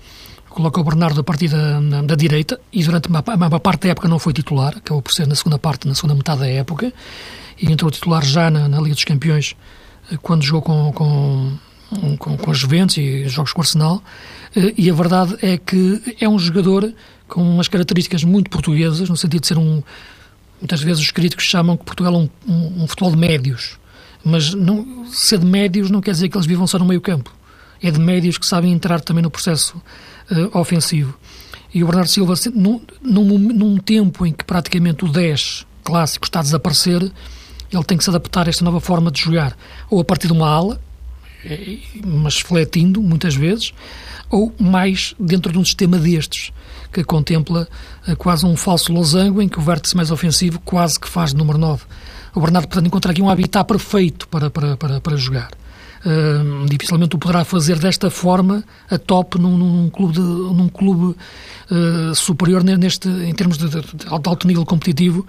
coloca 0.48 0.78
o 0.78 0.84
Bernardo 0.84 1.18
a 1.18 1.24
partir 1.24 1.48
da, 1.48 1.80
da 2.02 2.14
direita 2.14 2.60
e 2.70 2.84
durante 2.84 3.08
uma, 3.08 3.24
uma, 3.26 3.58
parte 3.58 3.84
da 3.84 3.88
época 3.88 4.06
não 4.06 4.18
foi 4.18 4.34
titular, 4.34 4.76
acabou 4.76 5.00
por 5.00 5.10
ser 5.10 5.26
na 5.26 5.34
segunda 5.34 5.58
parte, 5.58 5.88
na 5.88 5.94
segunda 5.94 6.14
metade 6.14 6.40
da 6.40 6.46
época, 6.46 6.92
e 7.58 7.72
entrou 7.72 7.90
titular 7.90 8.22
já 8.22 8.50
na, 8.50 8.68
na 8.68 8.78
Liga 8.78 8.94
dos 8.94 9.04
Campeões, 9.04 9.56
quando 10.20 10.42
jogou 10.42 10.62
com, 10.62 10.92
com, 10.92 12.16
com, 12.18 12.36
com 12.36 12.50
as 12.50 12.58
Juventus 12.58 12.96
e 12.98 13.28
jogos 13.28 13.52
com 13.52 13.60
o 13.60 13.62
Arsenal, 13.62 14.02
eh, 14.54 14.74
e 14.76 14.90
a 14.90 14.94
verdade 14.94 15.36
é 15.42 15.56
que 15.56 16.16
é 16.20 16.28
um 16.28 16.38
jogador 16.38 16.92
com 17.28 17.42
umas 17.42 17.68
características 17.68 18.24
muito 18.24 18.50
portuguesas, 18.50 19.08
no 19.08 19.16
sentido 19.16 19.40
de 19.40 19.46
ser 19.46 19.58
um, 19.58 19.82
Muitas 20.62 20.80
vezes 20.80 21.02
os 21.02 21.10
críticos 21.10 21.44
chamam 21.44 21.76
que 21.76 21.84
Portugal 21.84 22.14
é 22.14 22.18
um, 22.18 22.30
um, 22.46 22.84
um 22.84 22.86
futebol 22.86 23.10
de 23.10 23.16
médios, 23.16 23.80
mas 24.24 24.54
não, 24.54 25.04
ser 25.10 25.40
de 25.40 25.44
médios 25.44 25.90
não 25.90 26.00
quer 26.00 26.12
dizer 26.12 26.28
que 26.28 26.36
eles 26.36 26.46
vivam 26.46 26.68
só 26.68 26.78
no 26.78 26.84
meio 26.84 27.00
campo. 27.00 27.34
É 27.82 27.90
de 27.90 27.98
médios 27.98 28.38
que 28.38 28.46
sabem 28.46 28.72
entrar 28.72 29.00
também 29.00 29.24
no 29.24 29.30
processo 29.30 29.76
uh, 30.30 30.56
ofensivo. 30.56 31.18
E 31.74 31.82
o 31.82 31.86
Bernardo 31.86 32.08
Silva, 32.08 32.34
num, 32.54 32.80
num, 33.02 33.38
num, 33.38 33.76
tempo 33.78 34.24
em 34.24 34.32
que 34.32 34.44
praticamente 34.44 35.04
o 35.04 35.08
10 35.08 35.66
clássico 35.82 36.26
está 36.26 36.38
a 36.38 36.42
desaparecer, 36.42 37.10
ele 37.72 37.84
tem 37.84 37.96
que 37.96 38.04
se 38.04 38.10
adaptar 38.10 38.46
a 38.46 38.50
esta 38.50 38.64
nova 38.64 38.80
forma 38.80 39.10
de 39.10 39.20
jogar. 39.20 39.56
Ou 39.90 40.00
a 40.00 40.04
partir 40.04 40.26
de 40.26 40.32
uma 40.32 40.48
ala, 40.48 40.80
eh, 41.44 41.78
mas 42.04 42.38
fletindo 42.40 43.02
muitas 43.02 43.34
vezes, 43.34 43.72
ou 44.30 44.52
mais 44.58 45.14
dentro 45.18 45.52
de 45.52 45.58
um 45.58 45.64
sistema 45.64 45.98
destes, 45.98 46.52
que 46.92 47.02
contempla 47.02 47.66
uh, 48.06 48.16
quase 48.16 48.44
um 48.44 48.54
falso 48.54 48.92
losango 48.92 49.40
em 49.40 49.48
que 49.48 49.58
o 49.58 49.62
vértice 49.62 49.96
mais 49.96 50.10
ofensivo 50.10 50.60
quase 50.60 51.00
que 51.00 51.08
faz 51.08 51.30
de 51.30 51.36
número 51.36 51.58
9. 51.58 51.84
O 52.34 52.40
Bernardo, 52.40 52.68
portanto, 52.68 52.86
encontra 52.86 53.12
aqui 53.12 53.22
um 53.22 53.30
habitat 53.30 53.66
perfeito 53.66 54.28
para, 54.28 54.50
para, 54.50 54.76
para, 54.76 55.00
para 55.00 55.16
jogar. 55.16 55.50
Uh, 56.04 56.66
dificilmente 56.66 57.14
o 57.14 57.18
poderá 57.18 57.44
fazer 57.44 57.78
desta 57.78 58.10
forma 58.10 58.64
a 58.90 58.98
top 58.98 59.38
num, 59.38 59.56
num 59.56 59.88
clube, 59.88 60.14
de, 60.14 60.20
num 60.20 60.68
clube 60.68 61.16
uh, 61.70 62.14
superior 62.14 62.64
neste, 62.64 63.08
em 63.08 63.32
termos 63.32 63.56
de, 63.56 63.68
de, 63.68 63.80
de, 63.80 64.06
alto 64.08 64.46
nível 64.46 64.66
competitivo, 64.66 65.24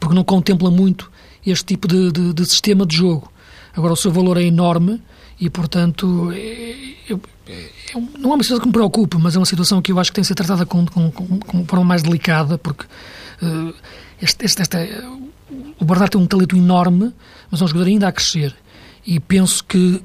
porque 0.00 0.14
não 0.14 0.24
contempla 0.24 0.70
muito 0.70 1.10
este 1.50 1.64
tipo 1.64 1.88
de, 1.88 2.12
de, 2.12 2.32
de 2.32 2.46
sistema 2.46 2.84
de 2.86 2.96
jogo. 2.96 3.30
Agora, 3.76 3.92
o 3.92 3.96
seu 3.96 4.10
valor 4.10 4.36
é 4.36 4.42
enorme 4.42 5.00
e, 5.40 5.48
portanto, 5.48 6.32
é, 6.32 6.94
é, 7.08 7.16
não 8.18 8.32
é 8.32 8.34
uma 8.34 8.42
situação 8.42 8.60
que 8.60 8.66
me 8.66 8.72
preocupa, 8.72 9.18
mas 9.18 9.36
é 9.36 9.38
uma 9.38 9.46
situação 9.46 9.80
que 9.80 9.92
eu 9.92 9.98
acho 9.98 10.10
que 10.10 10.16
tem 10.16 10.22
que 10.22 10.28
ser 10.28 10.34
tratada 10.34 10.66
com, 10.66 10.84
com, 10.84 11.10
com, 11.10 11.38
com 11.38 11.64
forma 11.64 11.84
mais 11.84 12.02
delicada, 12.02 12.58
porque 12.58 12.84
uh, 13.42 13.74
este, 14.20 14.44
este, 14.44 14.62
este, 14.62 14.76
o 15.78 15.84
Bernardo 15.84 16.12
tem 16.12 16.20
um 16.20 16.26
talento 16.26 16.56
enorme, 16.56 17.12
mas 17.50 17.60
é 17.60 17.64
um 17.64 17.68
jogador 17.68 17.86
ainda 17.88 18.08
a 18.08 18.12
crescer. 18.12 18.54
E 19.06 19.18
penso 19.20 19.64
que 19.64 20.02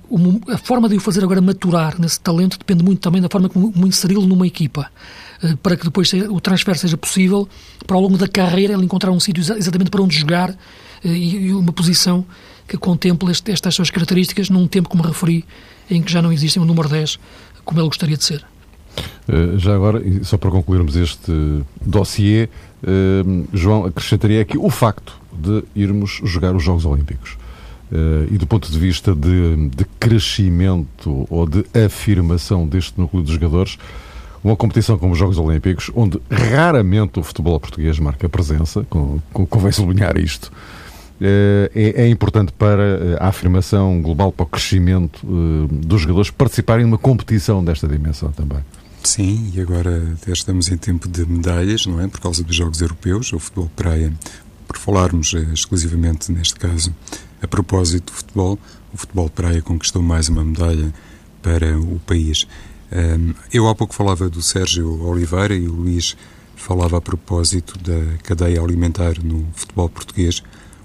a 0.49 0.57
forma 0.57 0.87
de 0.87 0.95
o 0.95 0.99
fazer 0.99 1.23
agora 1.23 1.41
maturar 1.41 1.99
nesse 1.99 2.19
talento 2.19 2.57
depende 2.57 2.83
muito 2.83 3.01
também 3.01 3.21
da 3.21 3.27
forma 3.27 3.49
como, 3.49 3.87
inseri-lo 3.87 4.25
numa 4.25 4.47
equipa, 4.47 4.89
uh, 5.43 5.57
para 5.57 5.75
que 5.75 5.83
depois 5.83 6.11
o 6.29 6.39
transfer 6.39 6.77
seja 6.77 6.95
possível, 6.95 7.49
para 7.87 7.97
ao 7.97 8.01
longo 8.03 8.17
da 8.17 8.27
carreira 8.27 8.73
ele 8.73 8.85
encontrar 8.85 9.11
um 9.11 9.19
sítio 9.19 9.41
exatamente 9.41 9.89
para 9.89 10.01
onde 10.01 10.15
jogar 10.15 10.55
e, 11.03 11.53
uma 11.53 11.71
posição 11.71 12.25
que 12.67 12.77
contemple 12.77 13.31
este, 13.31 13.51
estas 13.51 13.75
suas 13.75 13.89
características 13.89 14.49
num 14.49 14.67
tempo, 14.67 14.89
como 14.89 15.03
referi, 15.03 15.45
em 15.89 16.01
que 16.01 16.11
já 16.11 16.21
não 16.21 16.31
existe 16.31 16.59
um 16.59 16.65
número 16.65 16.89
10 16.89 17.19
como 17.65 17.79
ele 17.79 17.87
gostaria 17.87 18.17
de 18.17 18.23
ser. 18.23 18.45
Uh, 19.27 19.57
já 19.57 19.73
agora, 19.73 20.01
só 20.23 20.37
para 20.37 20.51
concluirmos 20.51 20.95
este 20.95 21.63
dossiê, 21.81 22.49
uh, 22.83 23.47
João, 23.53 23.85
acrescentaria 23.85 24.41
aqui 24.41 24.57
o 24.57 24.69
facto 24.69 25.17
de 25.31 25.63
irmos 25.75 26.21
jogar 26.23 26.55
os 26.55 26.63
Jogos 26.63 26.85
Olímpicos. 26.85 27.37
Uh, 27.91 28.27
e 28.31 28.37
do 28.37 28.47
ponto 28.47 28.71
de 28.71 28.79
vista 28.79 29.13
de, 29.13 29.69
de, 29.69 29.85
crescimento 29.99 31.27
ou 31.29 31.45
de 31.47 31.63
afirmação 31.85 32.67
deste 32.67 32.99
núcleo 32.99 33.23
de 33.23 33.31
jogadores, 33.31 33.77
uma 34.43 34.55
competição 34.55 34.97
como 34.97 35.13
os 35.13 35.19
Jogos 35.19 35.37
Olímpicos, 35.37 35.91
onde 35.95 36.19
raramente 36.29 37.19
o 37.19 37.23
futebol 37.23 37.59
português 37.59 37.99
marca 37.99 38.27
presença, 38.27 38.85
convém 39.31 39.71
sublinhar 39.71 40.17
isto, 40.17 40.51
é, 41.25 42.03
é, 42.03 42.07
importante 42.09 42.51
para 42.51 42.83
eh, 42.83 43.17
a 43.19 43.27
afirmação 43.27 44.01
global, 44.01 44.31
para 44.31 44.43
o 44.43 44.45
crescimento 44.45 45.25
eh, 45.25 45.67
dos 45.71 46.01
jogadores 46.01 46.29
participarem 46.29 46.85
numa 46.85 46.97
competição 46.97 47.63
desta 47.63 47.87
dimensão 47.87 48.31
também. 48.31 48.59
Sim, 49.03 49.51
e 49.53 49.61
agora 49.61 50.15
estamos 50.27 50.69
em 50.69 50.77
tempo 50.77 51.07
de 51.07 51.25
medalhas, 51.25 51.85
não 51.85 52.01
é? 52.01 52.07
Por 52.07 52.19
causa 52.19 52.43
dos 52.43 52.55
Jogos 52.55 52.81
Europeus, 52.81 53.31
o 53.31 53.39
futebol 53.39 53.71
praia, 53.75 54.11
por 54.67 54.77
falarmos 54.77 55.33
eh, 55.33 55.45
exclusivamente 55.53 56.31
neste 56.31 56.55
caso 56.55 56.93
a 57.41 57.47
propósito 57.47 58.11
do 58.11 58.17
futebol, 58.17 58.59
o 58.93 58.97
futebol 58.97 59.29
praia 59.29 59.61
conquistou 59.61 60.01
mais 60.01 60.27
uma 60.29 60.43
medalha 60.43 60.93
para 61.41 61.77
o 61.77 61.99
país. 62.05 62.47
Eu 63.51 63.67
há 63.67 63.73
pouco 63.73 63.93
falava 63.93 64.29
do 64.29 64.41
Sérgio 64.41 65.03
Oliveira 65.03 65.53
e 65.53 65.67
o 65.67 65.73
Luís 65.73 66.15
falava 66.55 66.97
a 66.97 67.01
propósito 67.01 67.77
da 67.79 68.17
cadeia 68.23 68.61
alimentar 68.61 69.15
no 69.21 69.45
futebol 69.53 69.89
português. 69.89 70.41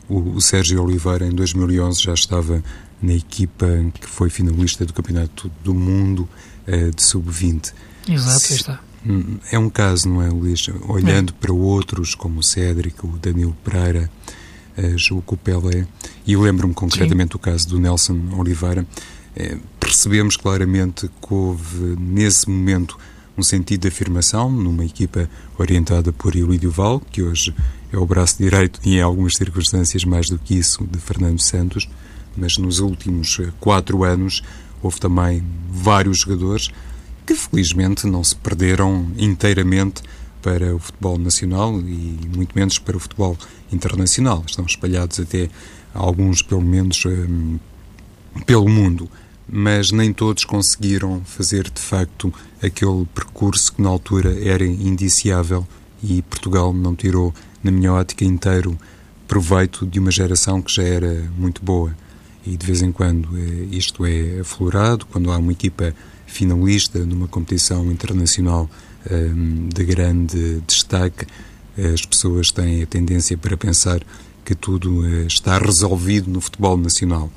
O, 0.08 0.36
o 0.36 0.40
Sérgio 0.40 0.82
Oliveira, 0.82 1.26
em 1.26 1.32
2011, 1.32 2.02
já 2.02 2.14
estava 2.14 2.62
na 3.00 3.14
equipa 3.14 3.66
que 4.00 4.08
foi 4.08 4.30
finalista 4.30 4.84
do 4.84 4.92
Campeonato 4.92 5.50
do 5.62 5.74
Mundo 5.74 6.28
uh, 6.66 6.94
de 6.94 7.02
Sub-20. 7.02 7.72
Exato, 8.08 8.40
Se, 8.40 8.54
está. 8.54 8.80
Hum, 9.06 9.38
é 9.52 9.58
um 9.58 9.70
caso, 9.70 10.08
não 10.08 10.22
é, 10.22 10.28
Luís? 10.28 10.68
Olhando 10.88 11.32
é. 11.32 11.40
para 11.40 11.52
outros, 11.52 12.14
como 12.14 12.40
o 12.40 12.42
Cédric, 12.42 13.04
o 13.04 13.18
Danilo 13.18 13.56
Pereira, 13.64 14.10
uh, 14.76 15.22
o 15.30 15.36
Pelé, 15.36 15.86
e 16.26 16.32
eu 16.32 16.40
lembro-me 16.40 16.74
concretamente 16.74 17.30
do 17.30 17.38
caso 17.38 17.68
do 17.68 17.78
Nelson 17.78 18.18
Oliveira, 18.36 18.82
uh, 19.36 19.60
percebemos 19.78 20.36
claramente 20.36 21.08
que 21.08 21.34
houve, 21.34 21.96
nesse 21.98 22.48
momento, 22.48 22.98
um 23.36 23.42
sentido 23.42 23.82
de 23.82 23.88
afirmação 23.88 24.50
numa 24.50 24.84
equipa 24.84 25.30
orientada 25.56 26.12
por 26.12 26.34
Ilídio 26.34 26.72
Val, 26.72 27.00
que 27.00 27.22
hoje 27.22 27.54
é 27.92 27.97
o 27.97 28.07
braço 28.07 28.38
direito 28.38 28.80
e, 28.85 28.97
em 28.97 29.00
algumas 29.00 29.35
circunstâncias, 29.35 30.04
mais 30.04 30.28
do 30.28 30.38
que 30.38 30.54
isso, 30.54 30.85
de 30.85 30.99
Fernando 30.99 31.40
Santos. 31.40 31.88
Mas 32.37 32.59
nos 32.59 32.78
últimos 32.80 33.38
eh, 33.40 33.50
quatro 33.59 34.04
anos 34.04 34.42
houve 34.83 35.00
também 35.00 35.42
vários 35.71 36.21
jogadores 36.21 36.71
que, 37.26 37.35
felizmente, 37.35 38.07
não 38.07 38.23
se 38.23 38.37
perderam 38.37 39.11
inteiramente 39.16 40.02
para 40.42 40.75
o 40.75 40.78
futebol 40.78 41.18
nacional 41.18 41.78
e 41.80 42.18
muito 42.35 42.57
menos 42.57 42.78
para 42.78 42.97
o 42.97 43.00
futebol 43.00 43.37
internacional. 43.73 44.45
Estão 44.47 44.64
espalhados 44.64 45.18
até 45.18 45.49
alguns, 45.92 46.42
pelo 46.42 46.62
menos, 46.62 47.04
um, 47.07 47.59
pelo 48.47 48.68
mundo. 48.68 49.09
Mas 49.50 49.90
nem 49.90 50.12
todos 50.12 50.45
conseguiram 50.45 51.23
fazer 51.25 51.71
de 51.71 51.80
facto 51.80 52.33
aquele 52.62 53.07
percurso 53.14 53.73
que 53.73 53.83
na 53.83 53.88
altura 53.88 54.38
era 54.47 54.64
indiciável 54.64 55.66
e 56.02 56.23
Portugal 56.23 56.73
não 56.73 56.95
tirou 56.95 57.35
na 57.62 57.70
minha 57.70 57.92
ótica, 57.92 58.24
inteiro 58.24 58.78
proveito 59.26 59.86
de 59.86 59.98
uma 59.98 60.10
geração 60.10 60.62
que 60.62 60.72
já 60.72 60.82
era 60.82 61.30
muito 61.36 61.62
boa. 61.62 61.94
E 62.46 62.56
de 62.56 62.66
vez 62.66 62.80
em 62.80 62.90
quando 62.90 63.28
eh, 63.36 63.68
isto 63.70 64.06
é 64.06 64.40
aflorado, 64.40 65.04
quando 65.06 65.30
há 65.30 65.36
uma 65.36 65.52
equipa 65.52 65.94
finalista 66.26 66.98
numa 67.00 67.28
competição 67.28 67.90
internacional 67.90 68.70
um, 69.10 69.68
de 69.68 69.84
grande 69.84 70.62
destaque, 70.66 71.26
as 71.76 72.04
pessoas 72.04 72.50
têm 72.50 72.82
a 72.82 72.86
tendência 72.86 73.36
para 73.36 73.56
pensar 73.56 74.00
que 74.44 74.54
tudo 74.54 75.00
uh, 75.00 75.26
está 75.26 75.58
resolvido 75.58 76.30
no 76.30 76.40
futebol 76.40 76.76
nacional. 76.76 77.30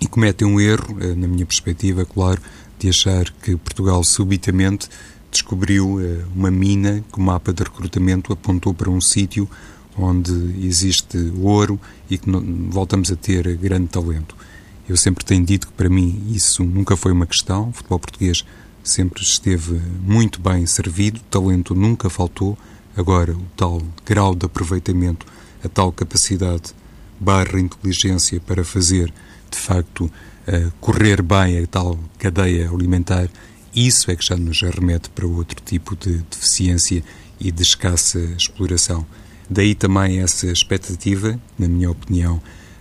E 0.00 0.06
cometem 0.06 0.48
um 0.48 0.60
erro, 0.60 0.96
uh, 0.96 1.14
na 1.14 1.28
minha 1.28 1.46
perspectiva, 1.46 2.04
claro, 2.04 2.40
de 2.78 2.88
achar 2.88 3.30
que 3.42 3.56
Portugal 3.56 4.02
subitamente 4.02 4.88
descobriu 5.32 5.96
uh, 5.96 6.24
uma 6.36 6.50
mina 6.50 7.02
que 7.10 7.18
o 7.18 7.22
mapa 7.22 7.52
de 7.52 7.64
recrutamento 7.64 8.32
apontou 8.32 8.72
para 8.72 8.90
um 8.90 9.00
sítio 9.00 9.48
onde 9.96 10.32
existe 10.64 11.18
ouro 11.38 11.80
e 12.08 12.16
que 12.18 12.30
voltamos 12.68 13.10
a 13.10 13.16
ter 13.16 13.56
grande 13.56 13.88
talento. 13.88 14.36
Eu 14.88 14.96
sempre 14.96 15.24
tenho 15.24 15.44
dito 15.44 15.66
que 15.68 15.72
para 15.72 15.88
mim 15.88 16.22
isso 16.30 16.62
nunca 16.64 16.96
foi 16.96 17.12
uma 17.12 17.26
questão. 17.26 17.70
O 17.70 17.72
futebol 17.72 17.98
português 17.98 18.44
sempre 18.82 19.22
esteve 19.22 19.80
muito 20.00 20.40
bem 20.40 20.66
servido, 20.66 21.20
talento 21.30 21.74
nunca 21.74 22.10
faltou. 22.10 22.58
Agora, 22.96 23.32
o 23.32 23.44
tal 23.56 23.80
grau 24.04 24.34
de 24.34 24.44
aproveitamento, 24.44 25.26
a 25.64 25.68
tal 25.68 25.92
capacidade 25.92 26.74
barra 27.18 27.58
inteligência 27.58 28.40
para 28.40 28.64
fazer, 28.64 29.12
de 29.50 29.58
facto, 29.58 30.04
uh, 30.04 30.72
correr 30.80 31.22
bem 31.22 31.62
a 31.62 31.66
tal 31.66 31.98
cadeia 32.18 32.68
alimentar, 32.68 33.28
isso 33.74 34.10
é 34.10 34.16
que 34.16 34.24
já 34.24 34.36
nos 34.36 34.60
remete 34.60 35.08
para 35.10 35.26
outro 35.26 35.60
tipo 35.64 35.96
de 35.96 36.18
deficiência 36.30 37.02
e 37.40 37.50
de 37.50 37.62
escassa 37.62 38.18
exploração. 38.36 39.06
Daí 39.48 39.74
também 39.74 40.20
essa 40.20 40.46
expectativa, 40.46 41.38
na 41.58 41.68
minha 41.68 41.90
opinião, 41.90 42.40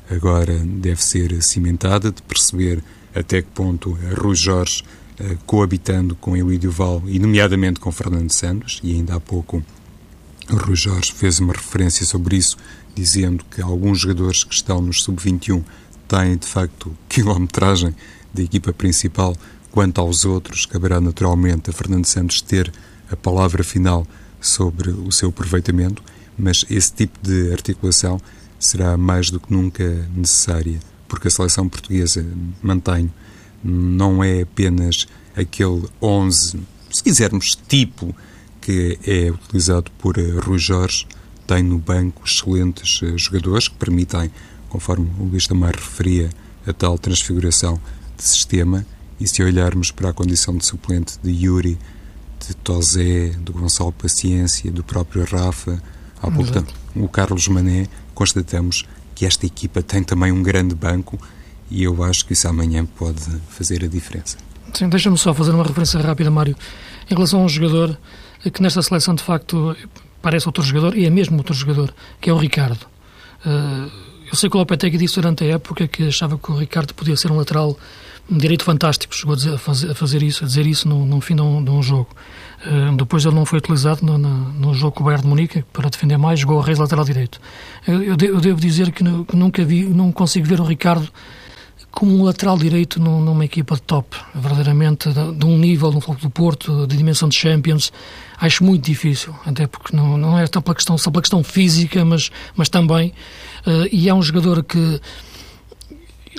agora 0.10 0.58
deve 0.60 1.04
ser 1.04 1.42
cimentada, 1.42 2.12
de 2.12 2.22
perceber 2.22 2.84
até 3.14 3.42
que 3.42 3.50
ponto 3.50 3.98
Rui 4.18 4.36
Jorge, 4.36 4.84
eh, 5.20 5.38
coabitando 5.46 6.16
com 6.16 6.36
Elídio 6.36 6.72
Val 6.72 7.02
e 7.06 7.20
nomeadamente 7.20 7.80
com 7.80 7.92
Fernando 7.92 8.32
Santos, 8.32 8.80
e 8.84 8.94
ainda 8.94 9.16
há 9.16 9.20
pouco 9.20 9.64
Rui 10.50 10.76
Jorge 10.76 11.12
fez 11.14 11.40
uma 11.40 11.54
referência 11.54 12.06
sobre 12.06 12.38
isso, 12.38 12.58
dizendo 12.96 13.44
que 13.50 13.62
alguns 13.62 14.00
jogadores 14.00 14.44
que 14.44 14.54
estão 14.54 14.82
nos 14.82 15.04
sub-21 15.04 15.64
têm 16.08 16.38
de 16.38 16.48
facto 16.48 16.96
quilometragem 17.08 17.96
da 18.34 18.42
equipa 18.42 18.72
principal, 18.72 19.36
quanto 19.72 20.02
aos 20.02 20.26
outros, 20.26 20.66
caberá 20.66 21.00
naturalmente 21.00 21.70
a 21.70 21.74
Fernando 21.74 22.06
Santos 22.06 22.42
ter 22.42 22.72
a 23.10 23.16
palavra 23.16 23.64
final 23.64 24.06
sobre 24.40 24.90
o 24.90 25.12
seu 25.12 25.30
aproveitamento 25.30 26.04
mas 26.38 26.66
esse 26.70 26.92
tipo 26.94 27.20
de 27.22 27.52
articulação 27.52 28.20
será 28.60 28.98
mais 28.98 29.30
do 29.30 29.40
que 29.40 29.54
nunca 29.54 30.08
necessária, 30.16 30.80
porque 31.08 31.28
a 31.28 31.32
seleção 31.32 31.70
portuguesa, 31.70 32.26
mantenho, 32.62 33.14
não 33.64 34.24
é 34.24 34.42
apenas 34.42 35.08
aquele 35.36 35.88
11, 36.02 36.60
se 36.92 37.04
quisermos, 37.04 37.58
tipo 37.68 38.16
que 38.60 39.00
é 39.06 39.32
utilizado 39.32 39.90
por 39.98 40.18
eh, 40.20 40.40
Rui 40.40 40.60
Jorge, 40.60 41.08
tem 41.48 41.64
no 41.64 41.80
banco 41.80 42.22
excelentes 42.24 43.02
eh, 43.02 43.18
jogadores 43.18 43.68
que 43.68 43.76
permitem, 43.76 44.32
conforme 44.70 45.10
o 45.20 45.24
Luís 45.24 45.48
também 45.48 45.72
referia, 45.72 46.30
a 46.68 46.72
tal 46.72 46.98
transfiguração 46.98 47.82
de 48.16 48.24
sistema. 48.24 48.86
E 49.22 49.28
se 49.28 49.44
olharmos 49.44 49.92
para 49.92 50.10
a 50.10 50.14
condição 50.14 50.58
de 50.58 50.66
suplente 50.66 51.20
de 51.22 51.30
Yuri, 51.30 51.78
de 52.40 52.56
Tozé, 52.56 53.30
do 53.38 53.54
Gonçalo 53.54 53.92
Paciência, 53.92 54.72
do 54.72 54.84
próprio 54.84 55.24
Rafa, 55.24 55.80
Há 56.20 56.32
pouco 56.32 56.52
o 56.96 57.08
Carlos 57.08 57.48
Mané, 57.48 57.88
constatamos 58.16 58.84
que 59.14 59.24
esta 59.24 59.46
equipa 59.46 59.84
tem 59.84 60.04
também 60.04 60.32
um 60.32 60.42
grande 60.42 60.74
banco 60.74 61.20
e 61.70 61.84
eu 61.84 62.04
acho 62.04 62.26
que 62.26 62.34
isso 62.34 62.48
amanhã 62.48 62.84
pode 62.84 63.22
fazer 63.50 63.84
a 63.84 63.88
diferença. 63.88 64.38
Sim, 64.74 64.90
deixa-me 64.90 65.20
só 65.20 65.36
fazer 65.36 65.52
uma 65.52 65.64
referência 65.64 66.00
rápida, 66.00 66.32
Mário, 66.32 66.56
em 67.08 67.14
relação 67.14 67.42
a 67.42 67.44
um 67.44 67.50
jogador 67.50 67.96
que 68.52 68.60
nesta 68.60 68.82
seleção 68.82 69.14
de 69.14 69.22
facto 69.22 69.78
parece 70.20 70.48
outro 70.48 70.64
jogador 70.64 70.98
e 70.98 71.06
é 71.06 71.12
mesmo 71.12 71.38
outro 71.38 71.54
jogador, 71.54 71.94
que 72.20 72.28
é 72.28 72.34
o 72.34 72.38
Ricardo. 72.38 72.88
Eh, 73.46 73.90
eu 74.32 74.36
sei 74.36 74.50
que 74.50 74.56
o 74.56 74.60
Lopetegui 74.60 74.98
disse 74.98 75.16
durante 75.16 75.44
a 75.44 75.48
época 75.48 75.88
que 75.88 76.08
achava 76.08 76.40
que 76.40 76.52
o 76.52 76.56
Ricardo 76.56 76.96
podia 76.96 77.16
ser 77.16 77.32
um 77.32 77.38
lateral 77.38 77.78
direito 78.38 78.64
fantástico, 78.64 79.16
chegou 79.16 79.34
a, 79.34 79.36
dizer, 79.36 79.58
fazer, 79.58 80.24
isso, 80.24 80.44
a 80.44 80.48
dizer 80.48 80.66
isso 80.66 80.88
no, 80.88 81.06
no 81.06 81.20
fim 81.22 81.36
de 81.36 81.42
um, 81.42 81.64
de 81.64 81.70
um 81.70 81.82
jogo. 81.82 82.10
Uh, 82.66 82.96
depois 82.96 83.26
ele 83.26 83.36
não 83.36 83.46
foi 83.46 83.60
utilizado 83.60 84.06
no, 84.06 84.18
no, 84.18 84.30
no, 84.54 84.74
jogo 84.74 84.96
com 84.96 85.04
o 85.04 85.06
Bayern 85.06 85.24
de 85.24 85.28
Munique 85.28 85.64
para 85.74 85.90
defender 85.90 86.18
mais, 86.18 86.40
jogou 86.40 86.60
a 86.60 86.64
Reis 86.64 86.78
lateral 86.78 87.04
direito. 87.04 87.40
Eu, 87.88 88.02
eu, 88.04 88.16
eu 88.22 88.40
devo 88.40 88.60
dizer 88.60 88.92
que, 88.92 89.04
que, 89.04 89.36
nunca 89.36 89.64
vi, 89.66 89.84
não 89.84 90.12
consigo 90.12 90.48
ver 90.48 90.60
o 90.60 90.64
Ricardo 90.64 91.12
como 91.92 92.18
um 92.18 92.24
lateral 92.24 92.58
direito 92.58 93.00
numa 93.00 93.44
equipa 93.44 93.76
de 93.76 93.82
top, 93.82 94.16
verdadeiramente 94.34 95.10
de, 95.10 95.34
de 95.34 95.46
um 95.46 95.58
nível 95.58 95.92
no 95.92 96.00
Foco 96.00 96.22
do 96.22 96.30
Porto, 96.30 96.88
de 96.88 96.96
dimensão 96.96 97.28
de 97.28 97.36
Champions, 97.36 97.92
acho 98.40 98.64
muito 98.64 98.86
difícil, 98.86 99.36
até 99.46 99.68
porque 99.68 99.96
não, 99.96 100.18
não 100.18 100.40
é 100.40 100.46
só 100.48 100.62
pela 100.62 100.74
questão, 100.74 100.98
só 100.98 101.12
pela 101.12 101.22
questão 101.22 101.44
física, 101.44 102.06
mas, 102.06 102.32
mas 102.56 102.70
também, 102.70 103.14
uh, 103.68 103.88
e 103.92 104.08
é 104.08 104.14
um 104.14 104.22
jogador 104.22 104.64
que 104.64 105.02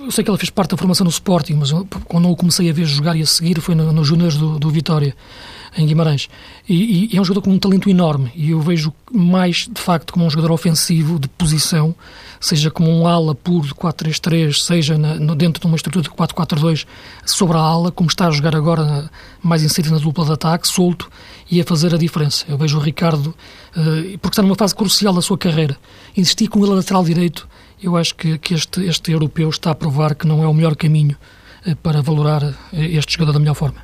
eu 0.04 0.10
sei 0.10 0.24
que 0.24 0.30
ele 0.30 0.38
fez 0.38 0.50
parte 0.50 0.70
da 0.70 0.76
formação 0.76 1.04
no 1.04 1.10
Sporting, 1.10 1.54
mas 1.54 1.70
quando 2.06 2.28
eu 2.28 2.36
comecei 2.36 2.68
a 2.68 2.72
ver 2.72 2.84
jogar 2.86 3.16
e 3.16 3.22
a 3.22 3.26
seguir 3.26 3.60
foi 3.60 3.74
nos 3.74 3.92
no 3.92 4.04
Júniors 4.04 4.36
do, 4.36 4.58
do 4.58 4.70
Vitória, 4.70 5.14
em 5.76 5.86
Guimarães. 5.86 6.28
E, 6.68 7.08
e, 7.12 7.16
é 7.16 7.20
um 7.20 7.24
jogador 7.24 7.42
com 7.42 7.50
um 7.50 7.58
talento 7.58 7.88
enorme. 7.88 8.30
E 8.34 8.50
eu 8.50 8.60
vejo 8.60 8.92
mais, 9.10 9.68
de 9.70 9.80
facto, 9.80 10.12
como 10.12 10.26
um 10.26 10.30
jogador 10.30 10.52
ofensivo 10.52 11.18
de 11.18 11.28
posição, 11.28 11.94
seja 12.40 12.70
como 12.70 12.90
um 12.90 13.06
ala 13.06 13.34
puro 13.34 13.66
de 13.66 13.74
4-3-3, 13.74 14.52
seja 14.60 14.98
na, 14.98 15.14
no, 15.14 15.34
dentro 15.34 15.60
de 15.60 15.66
uma 15.66 15.76
estrutura 15.76 16.02
de 16.02 16.10
4-4-2 16.10 16.86
sobre 17.24 17.56
a 17.56 17.60
ala, 17.60 17.90
como 17.90 18.08
está 18.08 18.26
a 18.26 18.30
jogar 18.30 18.54
agora, 18.54 19.10
mais 19.42 19.62
inserido 19.62 19.94
na 19.94 20.00
dupla 20.00 20.24
de 20.24 20.32
ataque, 20.32 20.68
solto, 20.68 21.10
e 21.50 21.60
a 21.60 21.64
fazer 21.64 21.94
a 21.94 21.98
diferença. 21.98 22.44
Eu 22.48 22.58
vejo 22.58 22.78
o 22.78 22.80
Ricardo, 22.80 23.28
uh, 23.28 24.18
porque 24.18 24.34
está 24.34 24.42
numa 24.42 24.56
fase 24.56 24.74
crucial 24.74 25.14
da 25.14 25.22
sua 25.22 25.38
carreira. 25.38 25.76
Insistir 26.16 26.48
com 26.48 26.62
ele 26.62 26.72
a 26.72 26.76
lateral 26.76 27.04
direito 27.04 27.48
eu 27.82 27.96
acho 27.96 28.14
que, 28.14 28.38
que 28.38 28.54
este, 28.54 28.84
este 28.84 29.12
europeu 29.12 29.48
está 29.50 29.70
a 29.70 29.74
provar 29.74 30.14
que 30.14 30.26
não 30.26 30.42
é 30.42 30.46
o 30.46 30.54
melhor 30.54 30.76
caminho 30.76 31.16
eh, 31.66 31.74
para 31.74 32.00
valorar 32.00 32.42
eh, 32.72 32.86
este 32.96 33.14
jogador 33.14 33.32
da 33.32 33.38
melhor 33.38 33.54
forma. 33.54 33.82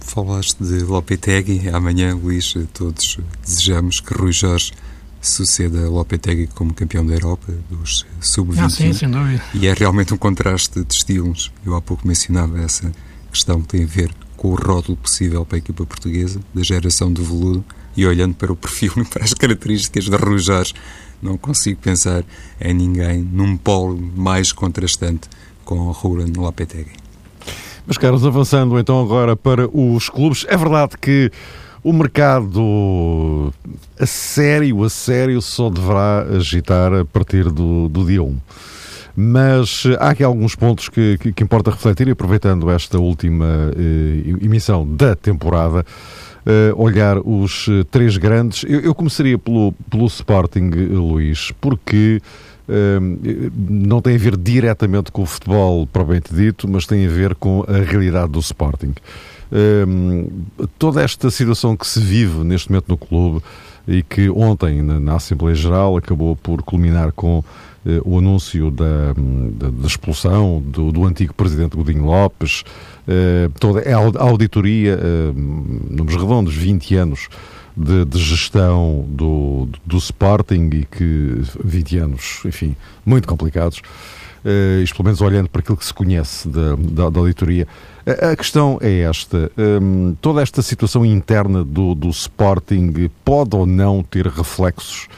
Falaste 0.00 0.62
de 0.62 0.80
Lopetegui. 0.82 1.68
Amanhã, 1.68 2.14
Luís, 2.14 2.54
todos 2.72 3.18
desejamos 3.44 4.00
que 4.00 4.14
Rui 4.14 4.32
Jorge 4.32 4.72
suceda 5.20 5.84
a 5.84 5.88
Lopetegui 5.88 6.46
como 6.48 6.72
campeão 6.72 7.04
da 7.06 7.14
Europa 7.14 7.52
dos 7.70 8.06
sub-20. 8.20 8.58
Ah, 8.58 8.70
sim, 8.70 8.92
sem 8.92 9.10
dúvida. 9.10 9.42
E 9.54 9.66
é 9.66 9.74
realmente 9.74 10.14
um 10.14 10.16
contraste 10.16 10.82
de 10.82 10.94
estilos. 10.94 11.52
Eu 11.64 11.76
há 11.76 11.80
pouco 11.80 12.08
mencionava 12.08 12.58
essa 12.60 12.90
questão 13.30 13.60
que 13.60 13.68
tem 13.68 13.84
a 13.84 13.86
ver 13.86 14.10
com 14.36 14.48
o 14.48 14.54
rótulo 14.54 14.96
possível 14.96 15.44
para 15.44 15.56
a 15.56 15.58
equipa 15.58 15.84
portuguesa, 15.84 16.40
da 16.54 16.62
geração 16.62 17.12
de 17.12 17.22
veludo, 17.22 17.64
e 17.96 18.06
olhando 18.06 18.34
para 18.34 18.52
o 18.52 18.56
perfil 18.56 18.92
e 18.98 19.04
para 19.04 19.24
as 19.24 19.34
características 19.34 20.04
de 20.04 20.16
Rui 20.16 20.38
Jorge, 20.38 20.74
não 21.22 21.36
consigo 21.36 21.80
pensar 21.80 22.24
em 22.60 22.74
ninguém 22.74 23.20
num 23.20 23.56
polo 23.56 23.98
mais 24.16 24.52
contrastante 24.52 25.28
com 25.64 25.90
Ruben 25.90 26.32
Lopetegui. 26.36 26.92
Mas, 27.86 27.98
Carlos, 27.98 28.24
avançando 28.24 28.78
então 28.78 29.00
agora 29.00 29.34
para 29.34 29.68
os 29.68 30.08
clubes, 30.08 30.46
é 30.48 30.56
verdade 30.56 30.96
que 31.00 31.30
o 31.82 31.92
mercado 31.92 33.52
a 33.98 34.06
sério, 34.06 34.84
a 34.84 34.90
sério, 34.90 35.40
só 35.40 35.70
deverá 35.70 36.22
agitar 36.36 36.92
a 36.92 37.04
partir 37.04 37.44
do, 37.50 37.88
do 37.88 38.04
dia 38.04 38.22
1. 38.22 38.36
Mas 39.16 39.84
há 39.98 40.10
aqui 40.10 40.22
alguns 40.22 40.54
pontos 40.54 40.88
que, 40.88 41.18
que, 41.18 41.32
que 41.32 41.42
importa 41.42 41.70
refletir 41.70 42.08
e 42.08 42.12
aproveitando 42.12 42.70
esta 42.70 42.98
última 42.98 43.72
eh, 43.76 44.44
emissão 44.44 44.86
da 44.86 45.16
temporada, 45.16 45.84
uh, 46.46 46.82
olhar 46.82 47.18
os 47.18 47.68
uh, 47.68 47.84
três 47.84 48.16
grandes. 48.16 48.64
Eu, 48.64 48.80
eu, 48.80 48.94
começaria 48.94 49.38
pelo, 49.38 49.72
pelo 49.90 50.06
Sporting, 50.06 50.70
Luís, 50.70 51.52
porque 51.60 52.20
uh, 52.68 53.52
não 53.68 54.00
tem 54.00 54.14
a 54.14 54.18
ver 54.18 54.36
diretamente 54.36 55.10
com 55.12 55.22
o 55.22 55.26
futebol 55.26 55.86
propriamente 55.86 56.34
dito, 56.34 56.68
mas 56.68 56.86
tem 56.86 57.06
a 57.06 57.10
ver 57.10 57.34
com 57.34 57.64
a 57.68 57.78
realidade 57.78 58.32
do 58.32 58.40
Sporting. 58.40 58.94
toda 60.78 61.02
esta 61.02 61.30
situação 61.30 61.76
que 61.76 61.86
se 61.86 62.00
vive 62.00 62.44
neste 62.44 62.70
momento 62.70 62.88
no 62.88 62.96
clube 62.96 63.42
e 63.86 64.02
que 64.02 64.30
ontem, 64.30 64.82
na, 64.82 65.00
na 65.00 65.16
Assembleia 65.16 65.54
Geral, 65.54 65.96
acabou 65.96 66.36
por 66.36 66.62
culminar 66.62 67.12
com 67.12 67.42
eh, 67.42 67.44
o 68.04 68.18
anúncio 68.18 68.70
da, 68.70 69.14
da, 69.52 69.70
da 69.70 69.86
expulsão 69.86 70.62
do, 70.64 70.92
do, 70.92 71.04
antigo 71.04 71.32
presidente 71.32 71.76
Godinho 71.76 72.04
Lopes, 72.04 72.62
eh, 73.08 73.48
toda 73.58 73.82
a 73.88 74.22
auditoria, 74.22 74.98
eh, 75.00 75.32
números 75.34 76.20
redondos, 76.20 76.54
20 76.54 76.94
anos 76.96 77.28
de, 77.76 78.04
de, 78.04 78.18
gestão 78.18 79.04
do, 79.08 79.68
do 79.84 79.96
Sporting 79.96 80.70
e 80.72 80.84
que 80.84 81.40
20 81.64 81.98
anos, 81.98 82.42
enfim, 82.44 82.76
muito 83.04 83.26
complicados, 83.26 83.80
uh, 84.44 84.82
isto 84.82 84.96
pelo 84.96 85.06
menos 85.06 85.20
olhando 85.20 85.48
para 85.48 85.60
aquilo 85.60 85.76
que 85.76 85.84
se 85.84 85.94
conhece 85.94 86.48
da, 86.48 86.76
da, 86.76 87.10
da 87.10 87.20
auditoria. 87.20 87.66
A, 88.06 88.32
a, 88.32 88.36
questão 88.36 88.78
é 88.82 89.00
esta: 89.00 89.50
um, 89.56 90.14
toda 90.20 90.42
esta 90.42 90.62
situação 90.62 91.04
interna 91.04 91.64
do, 91.64 91.94
do 91.94 92.08
Sporting 92.08 93.10
pode 93.24 93.56
ou 93.56 93.66
não 93.66 94.02
ter 94.02 94.26
reflexos 94.26 95.08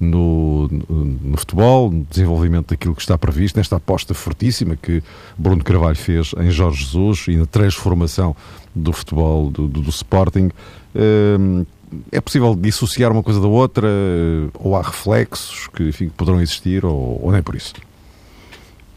no, 0.00 0.66
no, 0.68 1.36
futebol, 1.36 1.90
no 1.90 2.04
desenvolvimento 2.04 2.68
daquilo 2.68 2.94
que 2.94 3.02
está 3.02 3.18
previsto, 3.18 3.56
nesta 3.56 3.76
aposta 3.76 4.14
fortíssima 4.14 4.74
que 4.74 5.02
Bruno 5.36 5.62
Carvalho 5.62 5.96
fez 5.96 6.32
em 6.38 6.50
Jorge 6.50 6.84
Jesus 6.84 7.26
e 7.28 7.36
na 7.36 7.44
transformação 7.46 8.34
do 8.74 8.92
futebol 8.92 9.50
do, 9.50 9.68
do, 9.68 9.82
do 9.82 9.90
Sporting. 9.90 10.50
é 12.10 12.20
possível 12.20 12.54
dissociar 12.54 13.12
uma 13.12 13.22
coisa 13.22 13.40
da 13.40 13.48
outra 13.48 13.88
ou 14.54 14.74
há 14.74 14.82
reflexos 14.82 15.68
que 15.68 15.88
enfim, 15.88 16.08
poderão 16.08 16.40
existir 16.40 16.84
ou, 16.84 17.20
ou 17.22 17.30
nem 17.30 17.42
por 17.42 17.54
isso? 17.54 17.74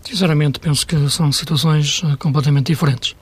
Sinceramente, 0.03 0.59
penso 0.59 0.85
que 0.85 1.09
são 1.09 1.31
situações 1.31 2.01
completamente 2.19 2.67
diferentes. 2.67 3.15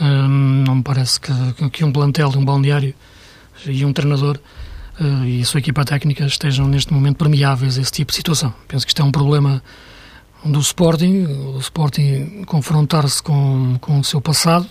não 0.00 0.76
me 0.76 0.82
parece 0.82 1.20
que, 1.20 1.70
que 1.70 1.84
um 1.84 1.92
plantel, 1.92 2.30
um 2.36 2.44
balneário 2.44 2.94
e 3.66 3.84
um 3.84 3.92
treinador 3.92 4.38
e 5.26 5.40
a 5.40 5.44
sua 5.44 5.60
equipa 5.60 5.84
técnica 5.84 6.24
estejam 6.24 6.68
neste 6.68 6.92
momento 6.92 7.16
permeáveis 7.16 7.78
a 7.78 7.80
esse 7.80 7.92
tipo 7.92 8.12
de 8.12 8.16
situação. 8.16 8.52
Penso 8.68 8.84
que 8.84 8.90
isto 8.90 9.00
é 9.00 9.04
um 9.04 9.10
problema 9.10 9.62
do 10.44 10.58
Sporting, 10.60 11.26
o 11.26 11.58
Sporting 11.58 12.44
confrontar-se 12.46 13.22
com, 13.22 13.76
com 13.80 14.00
o 14.00 14.04
seu 14.04 14.20
passado, 14.20 14.66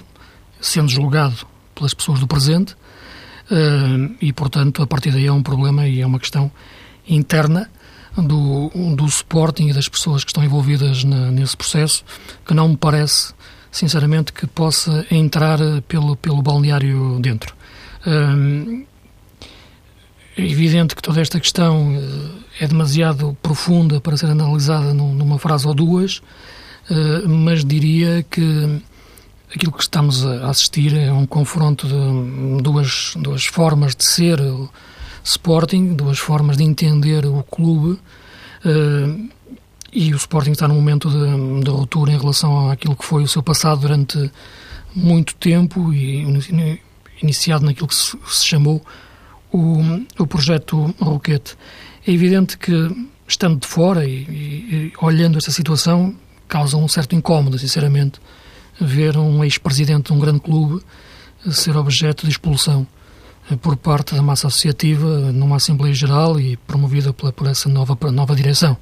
sendo 0.60 0.90
julgado 0.90 1.36
pelas 1.76 1.94
pessoas 1.94 2.20
do 2.20 2.28
presente, 2.28 2.74
uh, 2.74 4.16
e 4.22 4.34
portanto 4.34 4.82
a 4.82 4.88
partir 4.88 5.12
daí 5.12 5.28
é 5.28 5.32
um 5.32 5.44
problema 5.44 5.88
e 5.88 6.02
é 6.02 6.06
uma 6.06 6.20
questão 6.20 6.52
interna 7.08 7.70
do, 8.18 8.70
do 8.96 9.06
Sporting 9.06 9.70
e 9.70 9.74
das 9.74 9.88
pessoas 9.88 10.24
que 10.24 10.32
estão 10.32 10.44
envolvidas 10.44 11.04
na, 11.04 11.32
nesse 11.32 11.56
processo, 11.56 12.04
que 12.46 12.54
não 12.54 12.70
me 12.70 12.78
parece, 12.78 13.34
sinceramente, 13.72 14.34
que 14.34 14.46
possa 14.48 15.06
entrar 15.12 15.60
pelo, 15.88 16.16
pelo 16.16 16.42
balneário 16.42 17.20
dentro. 17.20 17.56
Uh, 18.06 18.86
é 20.38 20.42
evidente 20.42 20.96
que 20.96 21.02
toda 21.02 21.22
esta 21.22 21.40
questão 21.40 21.96
eh, 21.96 22.64
é 22.64 22.68
demasiado 22.68 23.38
profunda 23.42 24.00
para 24.00 24.18
ser 24.18 24.28
analisada 24.28 24.94
numa 24.94 25.40
frase 25.40 25.68
ou 25.68 25.74
duas, 25.74 26.22
eh, 26.90 27.28
mas 27.28 27.66
diria 27.66 28.24
que 28.30 28.82
aquilo 29.54 29.72
que 29.72 29.82
estamos 29.82 30.26
a 30.26 30.50
assistir 30.50 30.96
é 30.96 31.12
um 31.12 31.26
confronto 31.26 31.88
de 31.88 32.62
duas, 32.62 33.14
duas 33.18 33.46
formas 33.46 33.96
de 33.96 34.06
ser 34.06 34.40
o 34.40 34.70
Sporting, 35.24 35.96
duas 35.96 36.20
formas 36.20 36.58
de 36.58 36.64
entender 36.64 37.26
o 37.26 37.44
clube, 37.44 38.00
eh, 38.66 39.40
e 39.92 40.14
o 40.14 40.18
Sporting 40.18 40.52
está 40.52 40.68
num 40.68 40.76
momento 40.76 41.10
de, 41.10 41.64
de 41.64 41.70
ruptura 41.70 42.12
em 42.12 42.18
relação 42.18 42.70
àquilo 42.70 42.96
que 42.96 43.04
foi 43.04 43.24
o 43.24 43.28
seu 43.28 43.42
passado 43.42 43.82
durante 43.82 44.32
muito 44.96 45.36
tempo 45.36 45.92
e 45.92 46.24
iniciado 47.22 47.66
naquilo 47.66 47.88
que 47.88 47.96
se, 47.96 48.18
se 48.28 48.46
chamou 48.46 48.84
o, 49.52 49.80
o 50.18 50.28
projeto 50.28 50.94
Roquete. 51.00 51.58
É 52.06 52.12
evidente 52.12 52.58
que, 52.58 52.72
estando 53.28 53.60
de 53.60 53.68
fora 53.68 54.06
e, 54.06 54.12
e, 54.12 54.92
e 54.92 54.94
olhando 55.02 55.38
esta 55.38 55.52
situação, 55.52 56.16
causa 56.48 56.78
um 56.78 56.88
certo 56.88 57.16
incómodo, 57.16 57.58
sinceramente, 57.58 58.20
ver 58.80 59.18
um 59.18 59.44
ex-presidente 59.44 60.08
de 60.08 60.14
um 60.14 60.20
grande 60.20 60.40
clube 60.40 60.82
ser 61.52 61.76
objeto 61.78 62.26
de 62.26 62.32
expulsão 62.32 62.86
por 63.62 63.76
parte 63.78 64.14
da 64.14 64.22
massa 64.22 64.48
associativa 64.48 65.32
numa 65.32 65.56
Assembleia 65.56 65.94
Geral 65.94 66.40
e 66.40 66.58
promovida 66.58 67.14
pela, 67.14 67.32
por 67.32 67.48
essa 67.48 67.68
nova, 67.70 67.98
nova 68.12 68.36
direção. 68.36 68.78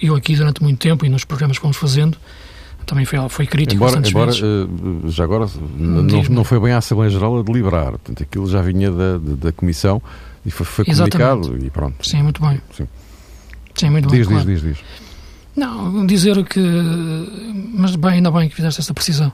Eu 0.00 0.14
aqui, 0.14 0.34
durante 0.34 0.62
muito 0.62 0.78
tempo, 0.78 1.06
e 1.06 1.08
nos 1.08 1.24
programas 1.24 1.58
que 1.58 1.62
fomos 1.62 1.76
fazendo, 1.76 2.18
também 2.86 3.04
foi, 3.04 3.18
foi 3.28 3.46
crítico 3.46 3.74
embora, 3.74 4.00
embora 4.08 4.30
uh, 4.30 5.10
já 5.10 5.24
agora 5.24 5.46
não, 5.76 6.22
não 6.22 6.44
foi 6.44 6.60
bem 6.60 6.72
a 6.72 6.78
Assembleia 6.78 7.10
Geral 7.10 7.40
a 7.40 7.42
deliberar, 7.42 7.90
portanto 7.90 8.22
aquilo 8.22 8.48
já 8.48 8.62
vinha 8.62 8.90
da, 8.90 9.18
da, 9.18 9.34
da 9.36 9.52
Comissão 9.52 10.00
e 10.44 10.50
foi, 10.50 10.64
foi 10.64 10.84
comunicado 10.84 11.58
e 11.58 11.68
pronto. 11.68 12.08
Sim, 12.08 12.22
muito 12.22 12.40
bem. 12.40 12.60
Sim, 12.72 12.86
Sim 13.74 13.90
muito 13.90 14.08
diz, 14.08 14.28
bem. 14.28 14.36
Diz, 14.36 14.44
claro. 14.44 14.46
diz, 14.46 14.62
diz. 14.62 14.78
Não, 15.56 16.06
dizer 16.06 16.44
que. 16.44 16.60
Mas 17.74 17.96
bem, 17.96 18.12
ainda 18.12 18.30
bem 18.30 18.48
que 18.48 18.54
fizeste 18.54 18.80
esta 18.80 18.94
precisão. 18.94 19.32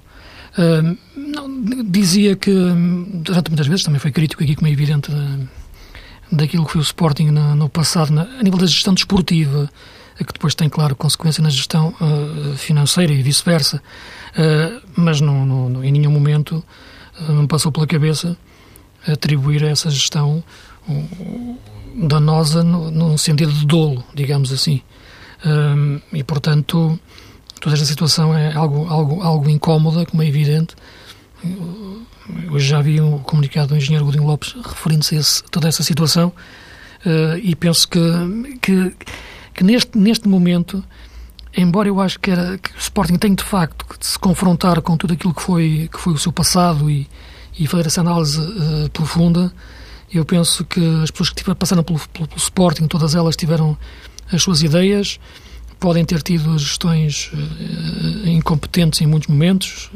Uh, 0.57 0.97
não, 1.17 1.85
dizia 1.85 2.37
que, 2.37 2.53
durante 2.53 3.51
muitas 3.51 3.67
vezes, 3.67 3.85
também 3.85 3.99
foi 3.99 4.11
crítico 4.11 4.43
aqui, 4.43 4.55
como 4.55 4.69
é 4.69 4.71
evidente, 4.71 5.11
da, 5.11 5.39
daquilo 6.31 6.65
que 6.65 6.73
foi 6.73 6.81
o 6.81 6.83
Sporting 6.83 7.31
no, 7.31 7.55
no 7.55 7.69
passado, 7.69 8.13
na, 8.13 8.23
a 8.23 8.43
nível 8.43 8.59
da 8.59 8.67
gestão 8.67 8.95
desportiva 8.95 9.69
que 10.25 10.33
depois 10.33 10.55
tem, 10.55 10.69
claro, 10.69 10.95
consequência 10.97 11.43
na 11.43 11.51
gestão 11.51 11.95
uh, 12.01 12.57
financeira 12.57 13.13
e 13.13 13.23
vice-versa. 13.23 13.83
Uh, 14.33 14.83
mas 14.97 15.21
não, 15.21 15.45
não, 15.45 15.85
em 15.85 15.93
nenhum 15.93 16.11
momento 16.11 16.65
uh, 17.21 17.33
me 17.33 17.47
passou 17.47 17.71
pela 17.71 17.87
cabeça 17.87 18.37
atribuir 19.07 19.65
a 19.65 19.69
essa 19.69 19.91
gestão 19.91 20.45
danosa 21.95 22.63
no, 22.63 22.91
no, 22.91 23.19
sentido 23.19 23.53
de 23.53 23.67
dolo, 23.67 24.05
digamos 24.15 24.53
assim. 24.53 24.81
e, 26.13 26.23
portanto, 26.23 26.99
toda 27.61 27.75
esta 27.75 27.85
situação 27.85 28.33
é 28.33 28.53
algo, 28.55 28.87
algo, 28.87 29.21
algo 29.21 29.51
incómoda, 29.51 30.07
como 30.07 30.23
é 30.23 30.29
evidente. 30.29 30.77
Hoje 32.49 32.65
já 32.65 32.81
vi 32.81 33.01
um 33.01 33.19
comunicado 33.19 33.71
do 33.71 33.77
engenheiro 33.77 34.05
Godinho 34.05 34.25
Lopes 34.25 34.55
referindo-se 34.65 35.19
a 35.19 35.51
toda 35.51 35.67
essa 35.67 35.83
situação 35.83 36.33
e 37.43 37.57
penso 37.57 37.89
que, 37.89 37.99
que 38.61 38.95
que 39.55 39.65
neste, 39.65 39.97
neste 39.97 40.29
momento, 40.29 40.83
embora 41.57 41.89
eu 41.89 42.01
acho 42.01 42.19
que, 42.19 42.31
era, 42.31 42.59
que 42.59 42.71
o 42.71 42.79
Sporting 42.79 43.17
tem 43.17 43.35
de 43.35 43.45
facto 43.45 43.87
de 43.99 44.07
se 44.07 44.19
confrontar 44.19 44.81
com 44.83 44.97
tudo 44.97 45.13
aquilo 45.15 45.35
que 45.35 45.43
foi, 45.43 45.89
que 45.93 45.99
foi 45.99 46.13
o 46.13 46.19
seu 46.19 46.33
passado 46.33 46.91
e, 46.91 47.09
e 47.59 47.67
fazer 47.67 47.87
essa 47.87 48.01
análise 48.01 48.41
uh, 48.41 48.91
profunda, 48.91 49.53
eu 50.13 50.25
penso 50.25 50.65
que 50.65 50.81
as 51.03 51.11
pessoas 51.11 51.31
que 51.31 51.55
passaram 51.55 51.83
pelo, 51.83 51.99
pelo, 52.13 52.29
pelo, 52.29 52.39
Sporting, 52.39 52.87
todas 52.87 53.15
elas 53.15 53.35
tiveram 53.35 53.77
as 54.31 54.43
suas 54.43 54.63
ideias, 54.63 55.19
podem 55.81 56.05
ter 56.05 56.23
tido 56.23 56.57
gestões 56.59 57.31
uh, 57.33 58.29
incompetentes 58.29 59.01
em 59.01 59.07
muitos 59.07 59.29
momentos, 59.29 59.91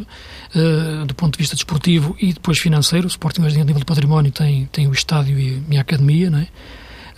uh, 0.55 1.05
do 1.07 1.15
ponto 1.15 1.35
de 1.35 1.39
vista 1.39 1.55
desportivo 1.55 2.17
e 2.21 2.33
depois 2.33 2.59
financeiro. 2.59 3.07
O 3.07 3.09
Sporting, 3.09 3.43
hoje, 3.43 3.61
a 3.61 3.65
nível 3.65 3.81
de 3.81 3.85
património, 3.85 4.33
tem, 4.33 4.67
tem 4.67 4.89
o 4.89 4.93
estádio 4.93 5.39
e, 5.39 5.77
a 5.77 5.81
academia, 5.81 6.31
não 6.31 6.39
é? 6.41 6.49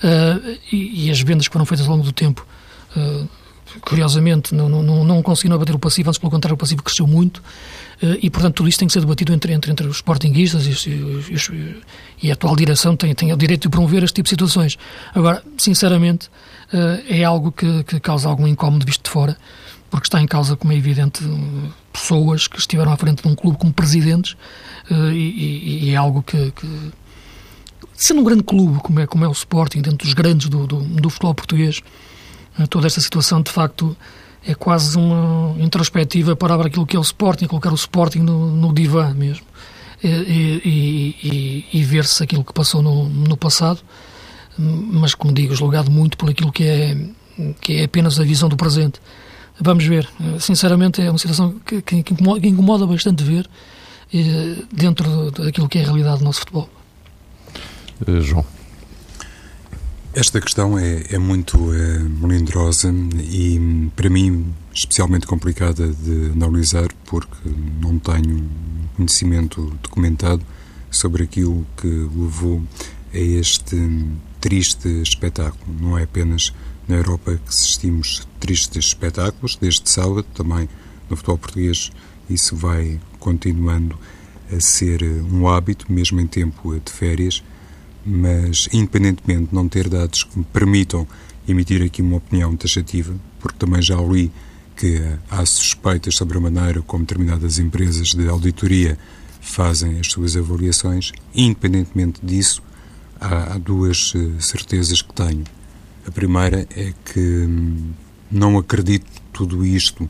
Uh, 0.02 0.58
e, 0.72 1.10
as 1.10 1.20
vendas 1.20 1.48
que 1.48 1.52
foram 1.52 1.66
feitas 1.66 1.86
ao 1.86 1.92
longo 1.92 2.04
do 2.04 2.12
tempo, 2.12 2.46
uh, 2.96 3.28
curiosamente, 3.80 4.54
não, 4.54 4.68
não, 4.68 5.04
não 5.04 5.22
conseguiram 5.22 5.56
abater 5.56 5.74
o 5.74 5.78
passivo, 5.78 6.08
antes 6.08 6.18
pelo 6.18 6.30
contrário, 6.30 6.54
o 6.54 6.58
passivo 6.58 6.82
cresceu 6.82 7.06
muito, 7.06 7.38
uh, 7.38 8.16
e 8.22 8.30
portanto 8.30 8.56
tudo 8.56 8.68
isto 8.68 8.78
tem 8.78 8.88
que 8.88 8.92
ser 8.92 9.00
debatido 9.00 9.32
entre, 9.32 9.52
entre, 9.52 9.70
entre 9.70 9.86
os 9.86 9.96
sportinguistas 9.96 10.66
e, 10.66 10.90
e, 10.90 11.82
e, 12.22 12.30
a 12.30 12.34
atual 12.34 12.56
direção 12.56 12.96
tem, 12.96 13.14
tem 13.14 13.32
o 13.32 13.36
direito 13.36 13.62
de 13.62 13.68
promover 13.68 14.02
este 14.02 14.14
tipo 14.14 14.24
de 14.24 14.30
situações. 14.30 14.76
Agora, 15.14 15.42
sinceramente, 15.56 16.30
é 17.08 17.24
algo 17.24 17.50
que, 17.50 17.82
que 17.84 17.98
causa 17.98 18.28
algum 18.28 18.46
incómodo 18.46 18.84
visto 18.84 19.04
de 19.04 19.10
fora, 19.10 19.36
porque 19.90 20.06
está 20.06 20.20
em 20.20 20.26
causa, 20.26 20.54
como 20.54 20.72
é 20.72 20.76
evidente, 20.76 21.22
pessoas 21.90 22.46
que 22.46 22.58
estiveram 22.58 22.92
à 22.92 22.96
frente 22.96 23.22
de 23.22 23.28
um 23.28 23.34
clube 23.34 23.56
como 23.56 23.72
presidentes, 23.72 24.36
e, 24.90 25.84
e, 25.84 25.90
é 25.90 25.96
algo 25.96 26.22
que, 26.22 26.50
que 26.50 26.92
sendo 27.98 28.20
um 28.20 28.24
grande 28.24 28.44
clube 28.44 28.78
como 28.78 29.00
é, 29.00 29.06
como 29.06 29.24
é 29.24 29.28
o 29.28 29.32
Sporting, 29.32 29.82
dentro 29.82 30.06
dos 30.06 30.14
grandes 30.14 30.48
do, 30.48 30.66
do, 30.66 30.80
do 30.80 31.10
futebol 31.10 31.34
português, 31.34 31.82
eh, 32.58 32.66
toda 32.66 32.86
esta 32.86 33.00
situação 33.00 33.42
de 33.42 33.50
facto 33.50 33.96
é 34.46 34.54
quase 34.54 34.96
uma 34.96 35.56
introspectiva 35.58 36.36
para 36.36 36.54
aquilo 36.64 36.86
que 36.86 36.96
é 36.96 36.98
o 36.98 37.02
Sporting, 37.02 37.46
colocar 37.46 37.72
o 37.72 37.74
Sporting 37.74 38.20
no, 38.20 38.54
no 38.54 38.72
divã 38.72 39.12
mesmo 39.12 39.44
e, 40.02 40.08
e, 40.08 41.16
e, 41.24 41.64
e 41.72 41.82
ver-se 41.82 42.22
aquilo 42.22 42.44
que 42.44 42.52
passou 42.52 42.80
no, 42.82 43.08
no 43.08 43.36
passado, 43.36 43.80
mas 44.56 45.14
como 45.14 45.34
digo, 45.34 45.54
julgado 45.54 45.90
muito 45.90 46.16
por 46.16 46.30
aquilo 46.30 46.52
que 46.52 46.64
é, 46.64 46.96
que 47.60 47.78
é 47.78 47.84
apenas 47.84 48.18
a 48.20 48.22
visão 48.22 48.48
do 48.48 48.56
presente. 48.56 49.00
Vamos 49.60 49.84
ver. 49.84 50.08
Eh, 50.20 50.38
sinceramente, 50.38 51.02
é 51.02 51.10
uma 51.10 51.18
situação 51.18 51.56
que, 51.66 51.82
que 51.82 51.96
incomoda 51.96 52.86
bastante 52.86 53.24
ver 53.24 53.48
eh, 54.14 54.62
dentro 54.72 55.32
daquilo 55.32 55.68
que 55.68 55.78
é 55.78 55.82
a 55.82 55.84
realidade 55.84 56.20
do 56.20 56.24
nosso 56.24 56.40
futebol. 56.40 56.70
Eh, 58.06 58.20
João. 58.20 58.44
Esta 60.14 60.40
questão 60.40 60.78
é, 60.78 61.04
é 61.10 61.18
muito 61.18 61.72
é, 61.72 61.98
melindrosa 61.98 62.92
e, 63.20 63.90
para 63.94 64.08
mim, 64.08 64.52
especialmente 64.74 65.26
complicada 65.26 65.86
de 65.88 66.32
analisar, 66.32 66.88
porque 67.04 67.48
não 67.80 67.98
tenho 67.98 68.48
conhecimento 68.96 69.76
documentado 69.82 70.42
sobre 70.90 71.24
aquilo 71.24 71.64
que 71.76 71.86
levou 71.86 72.62
a 73.12 73.18
este 73.18 73.76
triste 74.40 74.88
espetáculo. 75.02 75.72
Não 75.78 75.96
é 75.96 76.04
apenas 76.04 76.52
na 76.88 76.96
Europa 76.96 77.36
que 77.36 77.48
assistimos 77.48 78.26
tristes 78.40 78.86
espetáculos, 78.86 79.56
desde 79.56 79.88
sábado, 79.88 80.26
também 80.34 80.68
no 81.08 81.16
futebol 81.16 81.38
português, 81.38 81.92
isso 82.28 82.56
vai 82.56 82.98
continuando 83.18 83.96
a 84.50 84.60
ser 84.60 85.02
um 85.30 85.46
hábito, 85.48 85.92
mesmo 85.92 86.18
em 86.18 86.26
tempo 86.26 86.74
de 86.74 86.90
férias 86.90 87.42
mas 88.08 88.68
independentemente 88.72 89.50
de 89.50 89.54
não 89.54 89.68
ter 89.68 89.88
dados 89.88 90.24
que 90.24 90.38
me 90.38 90.44
permitam 90.46 91.06
emitir 91.46 91.82
aqui 91.82 92.00
uma 92.00 92.16
opinião 92.16 92.56
taxativa, 92.56 93.14
porque 93.38 93.58
também 93.58 93.82
já 93.82 93.96
li 94.00 94.32
que 94.74 95.02
há 95.30 95.44
suspeitas 95.44 96.16
sobre 96.16 96.38
a 96.38 96.40
maneira 96.40 96.80
como 96.82 97.04
determinadas 97.04 97.58
empresas 97.58 98.08
de 98.08 98.28
auditoria 98.28 98.96
fazem 99.40 99.98
as 100.00 100.06
suas 100.06 100.36
avaliações, 100.36 101.12
independentemente 101.34 102.20
disso, 102.22 102.62
há, 103.20 103.54
há 103.54 103.58
duas 103.58 104.12
eh, 104.14 104.40
certezas 104.40 105.02
que 105.02 105.12
tenho. 105.12 105.44
A 106.06 106.10
primeira 106.10 106.66
é 106.76 106.92
que 107.04 107.20
hum, 107.20 107.92
não 108.30 108.56
acredito 108.56 109.06
tudo 109.32 109.64
isto 109.64 110.08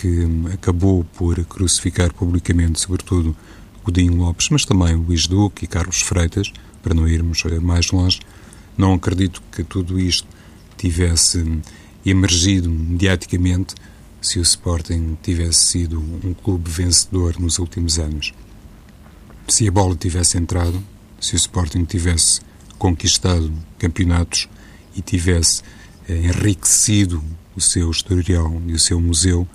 que 0.00 0.08
hum, 0.08 0.46
acabou 0.52 1.04
por 1.16 1.42
crucificar 1.46 2.12
publicamente, 2.12 2.80
sobretudo 2.80 3.34
Godinho 3.84 4.16
Lopes, 4.16 4.48
mas 4.50 4.64
também 4.64 4.94
Luís 4.94 5.26
Duque 5.26 5.64
e 5.64 5.68
Carlos 5.68 6.00
Freitas, 6.02 6.52
para 6.84 6.94
não 6.94 7.08
irmos 7.08 7.42
mais 7.62 7.90
longe. 7.90 8.20
Não 8.76 8.92
acredito 8.92 9.42
que 9.50 9.64
tudo 9.64 9.98
isto 9.98 10.28
tivesse 10.76 11.62
emergido 12.04 12.68
mediaticamente 12.68 13.74
se 14.20 14.38
o 14.38 14.42
Sporting 14.42 15.16
tivesse 15.22 15.64
sido 15.64 15.98
um 15.98 16.34
clube 16.34 16.70
vencedor 16.70 17.40
nos 17.40 17.58
últimos 17.58 17.98
anos. 17.98 18.34
Se 19.48 19.66
a 19.66 19.70
bola 19.70 19.96
tivesse 19.96 20.36
entrado, 20.36 20.82
se 21.18 21.34
o 21.34 21.36
Sporting 21.36 21.84
tivesse 21.84 22.42
conquistado 22.78 23.50
campeonatos 23.78 24.46
e 24.94 25.00
tivesse 25.00 25.62
eh, 26.06 26.16
enriquecido 26.16 27.24
o 27.56 27.60
seu 27.60 27.90
historial 27.90 28.60
e 28.66 28.72
o 28.74 28.78
seu 28.78 29.00
museu, 29.00 29.48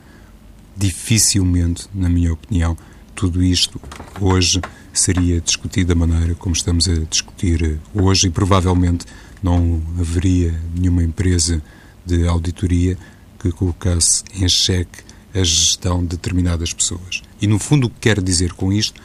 dificilmente, 0.76 1.88
na 1.94 2.10
minha 2.10 2.34
opinião, 2.34 2.76
tudo 3.14 3.44
isto 3.44 3.80
hoje 4.20 4.62
seria 4.94 5.40
discutido 5.42 5.94
da 5.94 5.96
maneira 5.96 6.36
como 6.36 6.56
estamos 6.56 6.88
a 6.88 6.96
discutir 7.10 7.80
hoje 7.94 8.28
e 8.28 8.30
provavelmente 8.30 9.06
não 9.42 9.82
haveria 10.00 10.54
nenhuma 10.76 11.04
empresa 11.04 11.62
de 12.06 12.28
auditoria 12.28 12.98
que 13.40 13.52
colocasse 13.52 14.24
em 14.34 14.48
xeque 14.48 15.04
a 15.34 15.44
gestão 15.44 16.02
de 16.02 16.10
determinadas 16.10 16.74
pessoas. 16.74 17.22
E, 17.42 17.48
no 17.48 17.60
fundo, 17.60 17.88
o 17.88 17.90
que 17.90 18.00
quero 18.02 18.22
dizer 18.22 18.54
com 18.54 18.74
isto 18.74 19.00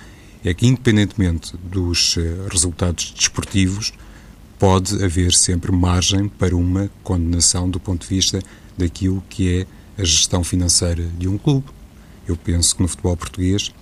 é 0.44 0.52
que, 0.52 0.66
independentemente 0.66 1.56
dos 1.56 2.16
eh, 2.18 2.48
resultados 2.50 3.12
desportivos, 3.16 3.92
pode 4.58 5.02
haver 5.04 5.32
sempre 5.32 5.70
margem 5.72 6.28
para 6.28 6.56
uma 6.56 6.90
condenação 7.02 7.68
do 7.68 7.78
ponto 7.78 8.02
de 8.02 8.14
vista 8.14 8.42
daquilo 8.76 9.22
que 9.28 9.60
é 9.60 10.02
a 10.02 10.04
gestão 10.04 10.42
financeira 10.42 11.04
de 11.18 11.28
um 11.28 11.38
clube. 11.38 11.66
Eu 12.26 12.36
penso 12.36 12.74
que 12.74 12.82
no 12.82 12.88
futebol 12.88 13.16
português, 13.16 13.72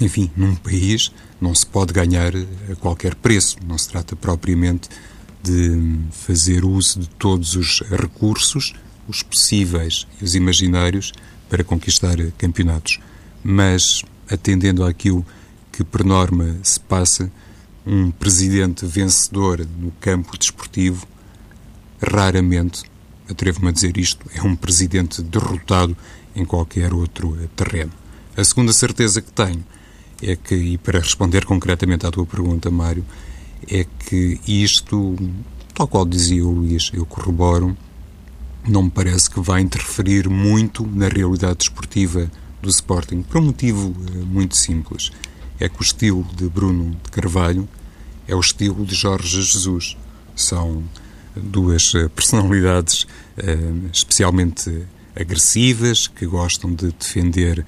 enfim, 0.00 0.30
num 0.36 0.54
país, 0.56 1.12
não 1.40 1.54
se 1.54 1.66
pode 1.66 1.92
ganhar 1.92 2.32
a 2.70 2.76
qualquer 2.76 3.14
preço. 3.14 3.56
Não 3.66 3.78
se 3.78 3.88
trata 3.88 4.16
propriamente 4.16 4.88
de 5.42 5.98
fazer 6.10 6.64
uso 6.64 7.00
de 7.00 7.08
todos 7.10 7.54
os 7.54 7.80
recursos, 7.90 8.74
os 9.06 9.22
possíveis 9.22 10.06
e 10.20 10.24
os 10.24 10.34
imaginários, 10.34 11.12
para 11.48 11.62
conquistar 11.62 12.16
campeonatos. 12.38 12.98
Mas, 13.42 14.02
atendendo 14.28 14.84
àquilo 14.84 15.24
que, 15.70 15.84
por 15.84 16.04
norma, 16.04 16.56
se 16.62 16.80
passa, 16.80 17.30
um 17.86 18.10
presidente 18.10 18.86
vencedor 18.86 19.66
no 19.78 19.90
campo 20.00 20.38
desportivo, 20.38 21.06
raramente, 22.00 22.82
atrevo-me 23.28 23.68
a 23.68 23.72
dizer 23.72 23.96
isto, 23.98 24.26
é 24.34 24.42
um 24.42 24.56
presidente 24.56 25.22
derrotado 25.22 25.94
em 26.34 26.44
qualquer 26.44 26.94
outro 26.94 27.36
terreno. 27.54 27.92
A 28.36 28.42
segunda 28.42 28.72
certeza 28.72 29.20
que 29.20 29.30
tenho 29.30 29.64
é 30.22 30.36
que, 30.36 30.54
e 30.54 30.78
para 30.78 30.98
responder 30.98 31.44
concretamente 31.44 32.06
à 32.06 32.10
tua 32.10 32.26
pergunta, 32.26 32.70
Mário, 32.70 33.04
é 33.70 33.84
que 33.84 34.40
isto, 34.46 35.16
tal 35.74 35.88
qual 35.88 36.04
dizia 36.04 36.44
o 36.44 36.50
Luís, 36.50 36.90
eu 36.92 37.06
corroboro, 37.06 37.76
não 38.66 38.84
me 38.84 38.90
parece 38.90 39.30
que 39.30 39.40
vai 39.40 39.60
interferir 39.60 40.28
muito 40.28 40.86
na 40.86 41.08
realidade 41.08 41.58
desportiva 41.58 42.30
do 42.62 42.70
Sporting, 42.70 43.22
por 43.22 43.38
um 43.38 43.46
motivo 43.46 43.94
eh, 44.06 44.18
muito 44.24 44.56
simples. 44.56 45.10
É 45.60 45.68
que 45.68 45.80
o 45.80 45.82
estilo 45.82 46.26
de 46.34 46.48
Bruno 46.48 46.96
de 47.04 47.10
Carvalho 47.10 47.68
é 48.26 48.34
o 48.34 48.40
estilo 48.40 48.84
de 48.84 48.94
Jorge 48.94 49.42
Jesus. 49.42 49.96
São 50.34 50.82
duas 51.36 51.94
eh, 51.94 52.08
personalidades 52.08 53.06
eh, 53.36 53.56
especialmente 53.92 54.86
agressivas, 55.14 56.06
que 56.06 56.26
gostam 56.26 56.74
de 56.74 56.90
defender 56.92 57.64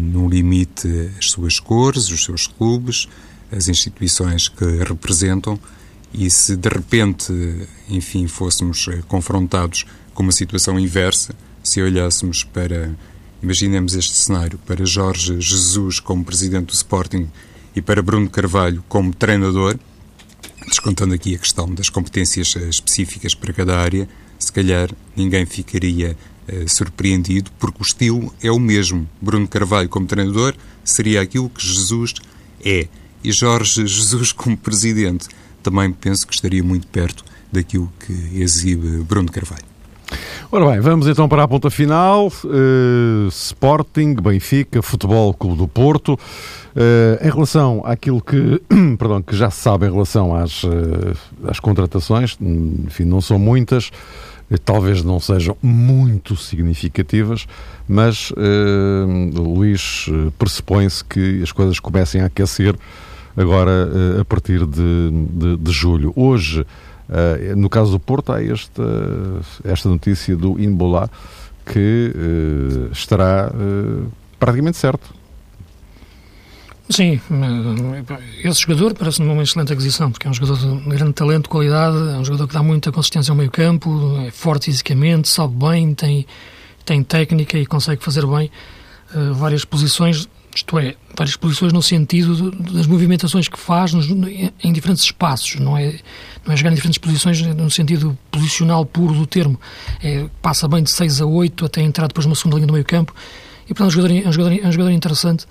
no 0.00 0.28
limite 0.28 1.10
as 1.18 1.30
suas 1.30 1.60
cores, 1.60 2.10
os 2.10 2.24
seus 2.24 2.46
clubes, 2.46 3.08
as 3.50 3.68
instituições 3.68 4.48
que 4.48 4.64
representam. 4.82 5.58
E 6.12 6.28
se 6.30 6.56
de 6.56 6.68
repente, 6.68 7.32
enfim, 7.88 8.26
fôssemos 8.26 8.86
eh, 8.88 9.02
confrontados 9.08 9.86
com 10.12 10.22
uma 10.22 10.32
situação 10.32 10.78
inversa, 10.78 11.34
se 11.62 11.80
olhássemos 11.80 12.44
para, 12.44 12.94
imaginemos 13.42 13.94
este 13.94 14.14
cenário, 14.14 14.58
para 14.66 14.84
Jorge 14.84 15.40
Jesus 15.40 16.00
como 16.00 16.22
presidente 16.22 16.66
do 16.66 16.74
Sporting 16.74 17.30
e 17.74 17.80
para 17.80 18.02
Bruno 18.02 18.28
Carvalho 18.28 18.84
como 18.90 19.14
treinador, 19.14 19.78
descontando 20.66 21.14
aqui 21.14 21.34
a 21.34 21.38
questão 21.38 21.72
das 21.72 21.88
competências 21.88 22.54
eh, 22.56 22.68
específicas 22.68 23.34
para 23.34 23.52
cada 23.54 23.78
área, 23.78 24.06
se 24.38 24.52
calhar 24.52 24.90
ninguém 25.16 25.46
ficaria 25.46 26.16
uh, 26.48 26.68
surpreendido, 26.68 27.50
porque 27.58 27.78
o 27.80 27.82
estilo 27.82 28.32
é 28.42 28.50
o 28.50 28.58
mesmo. 28.58 29.08
Bruno 29.20 29.46
Carvalho 29.46 29.88
como 29.88 30.06
treinador 30.06 30.54
seria 30.84 31.20
aquilo 31.20 31.48
que 31.48 31.64
Jesus 31.64 32.14
é 32.64 32.88
e 33.22 33.32
Jorge 33.32 33.86
Jesus 33.86 34.30
como 34.32 34.56
presidente, 34.56 35.28
também 35.62 35.92
penso 35.92 36.26
que 36.26 36.34
estaria 36.34 36.62
muito 36.62 36.86
perto 36.86 37.24
daquilo 37.50 37.92
que 38.00 38.12
exibe 38.40 39.02
Bruno 39.02 39.30
Carvalho. 39.30 39.72
Ora 40.50 40.70
bem, 40.70 40.80
vamos 40.80 41.06
então 41.06 41.26
para 41.28 41.42
a 41.42 41.48
ponta 41.48 41.70
final. 41.70 42.26
Uh, 42.44 43.26
Sporting, 43.28 44.14
Benfica, 44.14 44.82
Futebol 44.82 45.32
Clube 45.32 45.56
do 45.56 45.66
Porto. 45.66 46.12
Uh, 46.12 47.26
em 47.26 47.30
relação 47.30 47.82
àquilo 47.84 48.20
que, 48.20 48.60
perdão, 48.98 49.22
que 49.22 49.34
já 49.34 49.50
se 49.50 49.60
sabe 49.60 49.86
em 49.86 49.90
relação 49.90 50.34
às, 50.34 50.62
uh, 50.64 51.16
às 51.46 51.58
contratações, 51.58 52.36
enfim, 52.40 53.04
não 53.04 53.20
são 53.20 53.38
muitas, 53.38 53.90
talvez 54.58 55.02
não 55.02 55.18
sejam 55.20 55.56
muito 55.62 56.36
significativas, 56.36 57.46
mas 57.88 58.30
uh, 58.32 59.40
Luís 59.40 60.06
pressupõe-se 60.38 61.04
que 61.04 61.42
as 61.42 61.52
coisas 61.52 61.78
comecem 61.78 62.20
a 62.20 62.26
aquecer 62.26 62.76
agora 63.36 63.70
eh, 63.70 64.20
a 64.20 64.24
partir 64.24 64.66
de, 64.66 65.10
de, 65.10 65.56
de 65.56 65.72
julho. 65.72 66.12
Hoje, 66.14 66.66
eh, 67.08 67.54
no 67.56 67.68
caso 67.68 67.92
do 67.92 67.98
Porto, 67.98 68.32
há 68.32 68.42
esta, 68.42 68.82
esta 69.64 69.88
notícia 69.88 70.36
do 70.36 70.60
Imbolá 70.60 71.08
que 71.64 72.12
eh, 72.14 72.92
estará 72.92 73.50
praticamente 74.38 74.76
certo. 74.76 75.21
Sim, 76.92 77.18
esse 78.44 78.60
jogador 78.60 78.92
parece-me 78.94 79.28
uma 79.28 79.42
excelente 79.42 79.72
aquisição, 79.72 80.10
porque 80.10 80.26
é 80.26 80.30
um 80.30 80.34
jogador 80.34 80.58
de 80.58 80.90
grande 80.90 81.12
talento, 81.14 81.48
qualidade, 81.48 81.96
é 81.96 82.18
um 82.18 82.24
jogador 82.24 82.46
que 82.46 82.54
dá 82.54 82.62
muita 82.62 82.92
consistência 82.92 83.32
ao 83.32 83.36
meio 83.36 83.50
campo, 83.50 84.20
é 84.26 84.30
forte 84.30 84.66
fisicamente, 84.66 85.28
sabe 85.28 85.54
bem, 85.54 85.94
tem, 85.94 86.26
tem 86.84 87.02
técnica 87.02 87.58
e 87.58 87.64
consegue 87.64 88.04
fazer 88.04 88.26
bem 88.26 88.50
uh, 89.14 89.32
várias 89.32 89.64
posições 89.64 90.28
isto 90.54 90.78
é, 90.78 90.94
várias 91.16 91.34
posições 91.34 91.72
no 91.72 91.82
sentido 91.82 92.50
das 92.50 92.86
movimentações 92.86 93.48
que 93.48 93.58
faz 93.58 93.94
nos, 93.94 94.06
em 94.62 94.72
diferentes 94.72 95.04
espaços, 95.04 95.58
não 95.58 95.78
é, 95.78 95.98
não 96.44 96.52
é 96.52 96.56
jogar 96.56 96.70
em 96.70 96.74
diferentes 96.74 96.98
posições 96.98 97.40
no 97.40 97.70
sentido 97.70 98.18
posicional 98.30 98.84
puro 98.84 99.14
do 99.14 99.26
termo. 99.26 99.58
É, 100.02 100.26
passa 100.42 100.68
bem 100.68 100.82
de 100.82 100.90
6 100.90 101.22
a 101.22 101.26
8 101.26 101.64
até 101.64 101.80
entrar 101.80 102.06
depois 102.06 102.26
numa 102.26 102.36
segunda 102.36 102.56
linha 102.56 102.66
do 102.66 102.72
meio 102.74 102.84
campo 102.84 103.14
e, 103.64 103.68
portanto, 103.68 103.84
é 103.84 103.86
um 103.86 103.90
jogador, 103.90 104.14
é 104.14 104.28
um 104.28 104.32
jogador, 104.32 104.60
é 104.62 104.68
um 104.68 104.72
jogador 104.72 104.90
interessante 104.90 105.46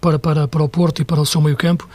para, 0.00 0.18
para, 0.18 0.48
para 0.48 0.62
o 0.62 0.68
Porto 0.68 1.02
e 1.02 1.04
para 1.04 1.20
o 1.20 1.26
seu 1.26 1.40
meio 1.40 1.56
campo, 1.56 1.88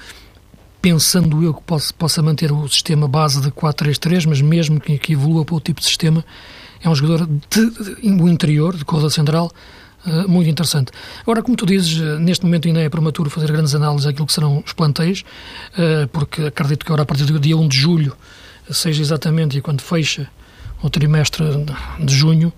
pensando 0.82 1.44
eu 1.44 1.54
que 1.54 1.62
possa, 1.98 2.22
manter 2.22 2.52
o 2.52 2.68
sistema 2.68 3.08
base 3.08 3.40
de 3.42 3.52
4-3-3, 3.52 4.26
mas 4.28 4.42
mesmo 4.42 4.80
que, 4.80 4.98
que 4.98 5.14
evolua 5.14 5.46
para 5.46 5.56
o 5.56 5.60
tipo 5.60 5.80
de 5.80 5.86
sistema, 5.86 6.26
é 6.84 6.90
um 6.90 6.96
jogador 6.96 7.28
de, 7.28 7.70
de, 7.70 8.02
de, 8.02 8.08
interior, 8.08 8.76
de 8.76 8.84
corredor 8.84 9.12
central, 9.12 9.52
eh, 10.06 10.26
muito 10.28 10.50
interessante. 10.50 10.92
Agora, 11.22 11.44
como 11.44 11.56
tu 11.56 11.66
dizes, 11.66 12.02
eh, 12.02 12.18
neste 12.18 12.44
momento 12.44 12.68
ainda 12.68 12.82
é 12.82 12.90
prematuro 12.90 13.30
fazer 13.30 13.52
grandes 13.52 13.76
análises 13.76 14.06
daquilo 14.06 14.26
que 14.26 14.34
serão 14.34 14.64
os 14.66 14.74
planteios, 14.74 15.24
uh, 15.74 16.08
porque 16.08 16.42
acredito 16.44 16.84
que 16.84 16.92
agora, 16.92 17.04
a 17.04 17.06
partir 17.06 17.26
do 17.26 17.40
dia 17.40 17.56
1 17.56 17.68
de 17.68 17.78
julho, 17.78 18.18
seja 18.72 19.02
exatamente 19.02 19.58
e 19.58 19.62
quando 19.62 19.82
fecha 19.82 20.28
o 20.82 20.90
trimestre 20.90 21.46
de 22.00 22.16
junho, 22.16 22.52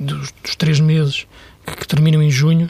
dos, 0.00 0.32
dos, 0.42 0.56
três 0.56 0.80
meses 0.80 1.26
que, 1.64 1.76
que, 1.76 1.86
terminam 1.86 2.22
em 2.22 2.30
junho, 2.30 2.68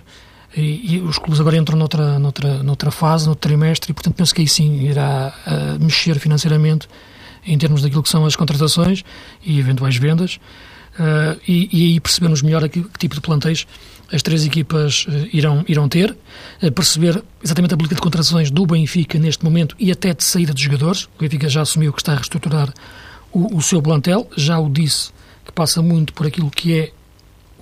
e, 0.56 0.94
e, 0.94 1.00
os 1.00 1.18
clubes 1.18 1.40
agora 1.40 1.56
entram 1.56 1.76
noutra, 1.76 2.18
noutra, 2.18 2.62
noutra 2.62 2.90
fase, 2.90 3.28
no 3.28 3.34
trimestre, 3.34 3.90
e 3.90 3.94
portanto 3.94 4.14
penso 4.14 4.34
que 4.34 4.40
aí 4.40 4.48
sim 4.48 4.82
irá 4.82 5.34
mexer 5.80 6.18
financeiramente 6.18 6.88
em 7.46 7.56
termos 7.56 7.82
daquilo 7.82 8.02
que 8.02 8.08
são 8.08 8.24
as 8.26 8.34
contratações 8.34 9.04
e 9.44 9.58
eventuais 9.58 9.96
vendas. 9.96 10.38
Uh, 10.98 11.38
e, 11.46 11.68
e, 11.70 11.84
aí 11.84 12.00
percebemos 12.00 12.40
melhor 12.40 12.66
que, 12.70 12.82
que, 12.82 12.98
tipo 12.98 13.14
de 13.14 13.20
plantéis 13.20 13.66
as 14.10 14.22
três 14.22 14.46
equipas 14.46 15.04
uh, 15.06 15.28
irão, 15.30 15.62
irão 15.68 15.88
ter, 15.90 16.16
uh, 16.62 16.72
perceber 16.72 17.22
exatamente 17.44 17.74
a 17.74 17.76
política 17.76 17.96
de 17.96 18.00
contratações 18.00 18.50
do 18.50 18.64
Benfica 18.64 19.18
neste 19.18 19.44
momento 19.44 19.76
e 19.78 19.92
até 19.92 20.14
de 20.14 20.24
saída 20.24 20.54
de 20.54 20.62
jogadores. 20.62 21.04
O 21.04 21.20
Benfica 21.20 21.50
já 21.50 21.60
assumiu 21.60 21.92
que 21.92 22.00
está 22.00 22.12
a 22.12 22.14
reestruturar 22.16 22.72
o, 23.30 23.58
o 23.58 23.62
seu 23.62 23.82
plantel, 23.82 24.26
já 24.38 24.58
o 24.58 24.70
disse 24.70 25.10
que 25.44 25.52
passa 25.52 25.82
muito 25.82 26.14
por 26.14 26.26
aquilo 26.26 26.50
que 26.50 26.72
é 26.72 26.92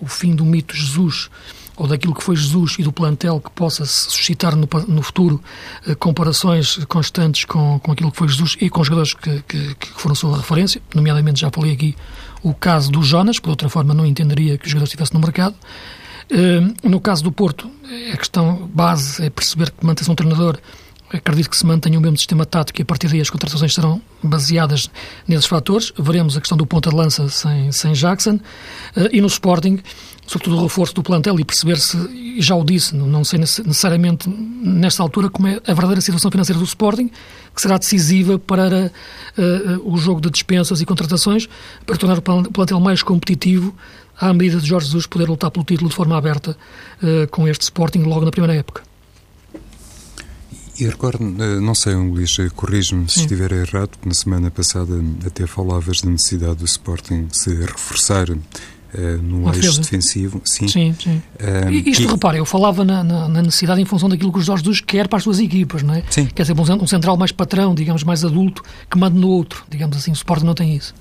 o 0.01 0.07
fim 0.07 0.35
do 0.35 0.45
mito 0.45 0.77
Jesus 0.77 1.29
ou 1.77 1.87
daquilo 1.87 2.15
que 2.15 2.23
foi 2.23 2.37
Jesus 2.37 2.77
e 2.79 2.83
do 2.83 2.93
plantel 2.93 3.41
que 3.41 3.51
possa 3.51 3.85
suscitar 3.85 4.55
no, 4.55 4.69
no 4.87 5.03
futuro 5.03 5.43
comparações 5.99 6.85
constantes 6.87 7.45
com, 7.45 7.79
com 7.81 7.93
aquilo 7.93 8.11
que 8.11 8.17
foi 8.17 8.29
Jesus 8.29 8.57
e 8.61 8.71
com 8.71 8.81
os 8.81 8.87
jogadores 8.87 9.15
que, 9.15 9.43
que, 9.43 9.75
que 9.75 9.89
foram 9.97 10.15
sua 10.15 10.37
referência, 10.37 10.81
nomeadamente 10.95 11.41
já 11.41 11.51
falei 11.51 11.73
aqui 11.73 11.97
o 12.43 12.53
caso 12.53 12.93
do 12.93 13.03
Jonas, 13.03 13.39
por 13.39 13.51
outra 13.51 13.69
forma 13.69 13.95
não 13.95 14.05
entenderia 14.05 14.59
que 14.59 14.67
o 14.67 14.69
jogador 14.69 14.85
estivesse 14.85 15.15
no 15.15 15.21
mercado. 15.21 15.55
No 16.83 17.01
caso 17.01 17.23
do 17.25 17.33
Porto, 17.33 17.71
a 18.13 18.17
questão 18.17 18.71
base 18.73 19.25
é 19.25 19.31
perceber 19.31 19.71
que 19.71 19.85
mantém-se 19.85 20.11
um 20.11 20.15
treinador 20.15 20.59
acredito 21.15 21.49
que 21.49 21.57
se 21.57 21.65
mantenha 21.65 21.99
o 21.99 22.03
mesmo 22.03 22.17
sistema 22.17 22.45
tático 22.45 22.81
e 22.81 22.83
a 22.83 22.85
partir 22.85 23.09
daí 23.09 23.21
as 23.21 23.31
contratações 23.31 23.75
serão 23.75 24.03
baseadas 24.23 24.91
nesses 25.27 25.47
fatores. 25.47 25.93
Veremos 25.99 26.37
a 26.37 26.41
questão 26.41 26.59
do 26.59 26.67
ponta 26.67 26.91
de 26.91 26.97
lança 26.97 27.29
sem, 27.29 27.71
sem 27.73 27.93
Jackson 27.93 28.41
e 29.13 29.21
no 29.21 29.27
Sporting 29.27 29.81
sobretudo 30.27 30.57
o 30.57 30.63
reforço 30.63 30.95
do 30.95 31.03
plantel 31.03 31.39
e 31.39 31.45
perceber 31.45 31.79
se, 31.79 31.97
e 32.13 32.41
já 32.41 32.55
o 32.55 32.65
disse, 32.65 32.95
não 32.95 33.25
sei 33.25 33.39
necessariamente 33.39 34.29
nesta 34.29 35.03
altura 35.03 35.29
como 35.29 35.49
é 35.49 35.61
a 35.67 35.75
verdadeira 35.75 36.01
situação 36.01 36.31
financeira 36.31 36.59
do 36.59 36.65
Sporting, 36.65 37.11
que 37.55 37.61
será 37.61 37.79
decisiva 37.79 38.39
para 38.39 38.91
uh, 39.39 39.93
o 39.93 39.97
jogo 39.97 40.21
de 40.21 40.31
dispensas 40.31 40.81
e 40.81 40.87
contratações, 40.87 41.49
para 41.87 41.97
tornar 41.97 42.19
o 42.19 42.51
plantel 42.51 42.81
mais 42.81 43.03
competitivo 43.03 43.75
à 44.19 44.33
medida 44.33 44.61
de 44.61 44.67
Jorge 44.67 44.87
Jesus 44.87 45.07
poder 45.07 45.29
lutar 45.29 45.51
pelo 45.51 45.65
título 45.65 45.91
de 45.91 45.97
forma 45.97 46.17
aberta 46.17 46.57
uh, 47.03 47.29
com 47.31 47.47
este 47.47 47.63
Sporting 47.63 48.03
logo 48.03 48.25
na 48.25 48.31
primeira 48.31 48.55
época. 48.55 48.94
E 50.79 50.87
recordo, 50.87 51.25
eh, 51.25 51.61
não 51.61 51.75
sei, 51.75 51.95
Luís, 51.95 52.37
corrijo-me 52.55 53.09
se 53.09 53.21
estiver 53.21 53.53
errado, 53.53 53.91
porque 53.91 54.09
na 54.09 54.15
semana 54.15 54.51
passada 54.51 54.93
até 55.25 55.47
falavas 55.47 56.01
da 56.01 56.11
necessidade 56.11 56.57
do 56.57 56.65
Sporting 56.65 57.29
se 57.31 57.55
reforçar 57.55 58.29
uh, 58.31 58.39
no 59.23 59.53
eixo 59.55 59.81
defensivo. 59.81 60.41
Sim, 60.45 60.69
sim. 60.69 60.97
sim. 60.99 61.23
Uh, 61.41 61.71
Isto, 61.89 62.03
e... 62.03 62.07
repara, 62.07 62.37
eu 62.37 62.45
falava 62.45 62.85
na, 62.85 63.05
na, 63.05 63.29
na, 63.29 63.43
necessidade 63.43 63.81
em 63.81 63.85
função 63.85 64.09
daquilo 64.09 64.33
que 64.33 64.39
o 64.39 64.43
Jorge 64.43 64.65
Jesus 64.65 64.81
quer 64.81 65.09
para 65.09 65.19
as 65.19 65.23
suas 65.23 65.39
equipas, 65.39 65.83
não 65.83 65.95
é? 65.95 66.03
Sim. 66.11 66.27
Quer 66.27 66.43
dizer, 66.43 66.55
um, 66.59 66.87
central 66.87 67.17
mais 67.17 67.33
patrão, 67.33 67.75
digamos, 67.75 68.03
mais 68.03 68.25
adulto, 68.25 68.63
que 68.91 68.99
manda 68.99 69.19
no 69.19 69.29
outro, 69.29 69.65
digamos 69.69 69.97
assim. 69.97 70.11
O 70.11 70.15
Sport 70.15 70.43
não 70.43 70.55
tem 70.55 70.75
isso. 70.75 70.95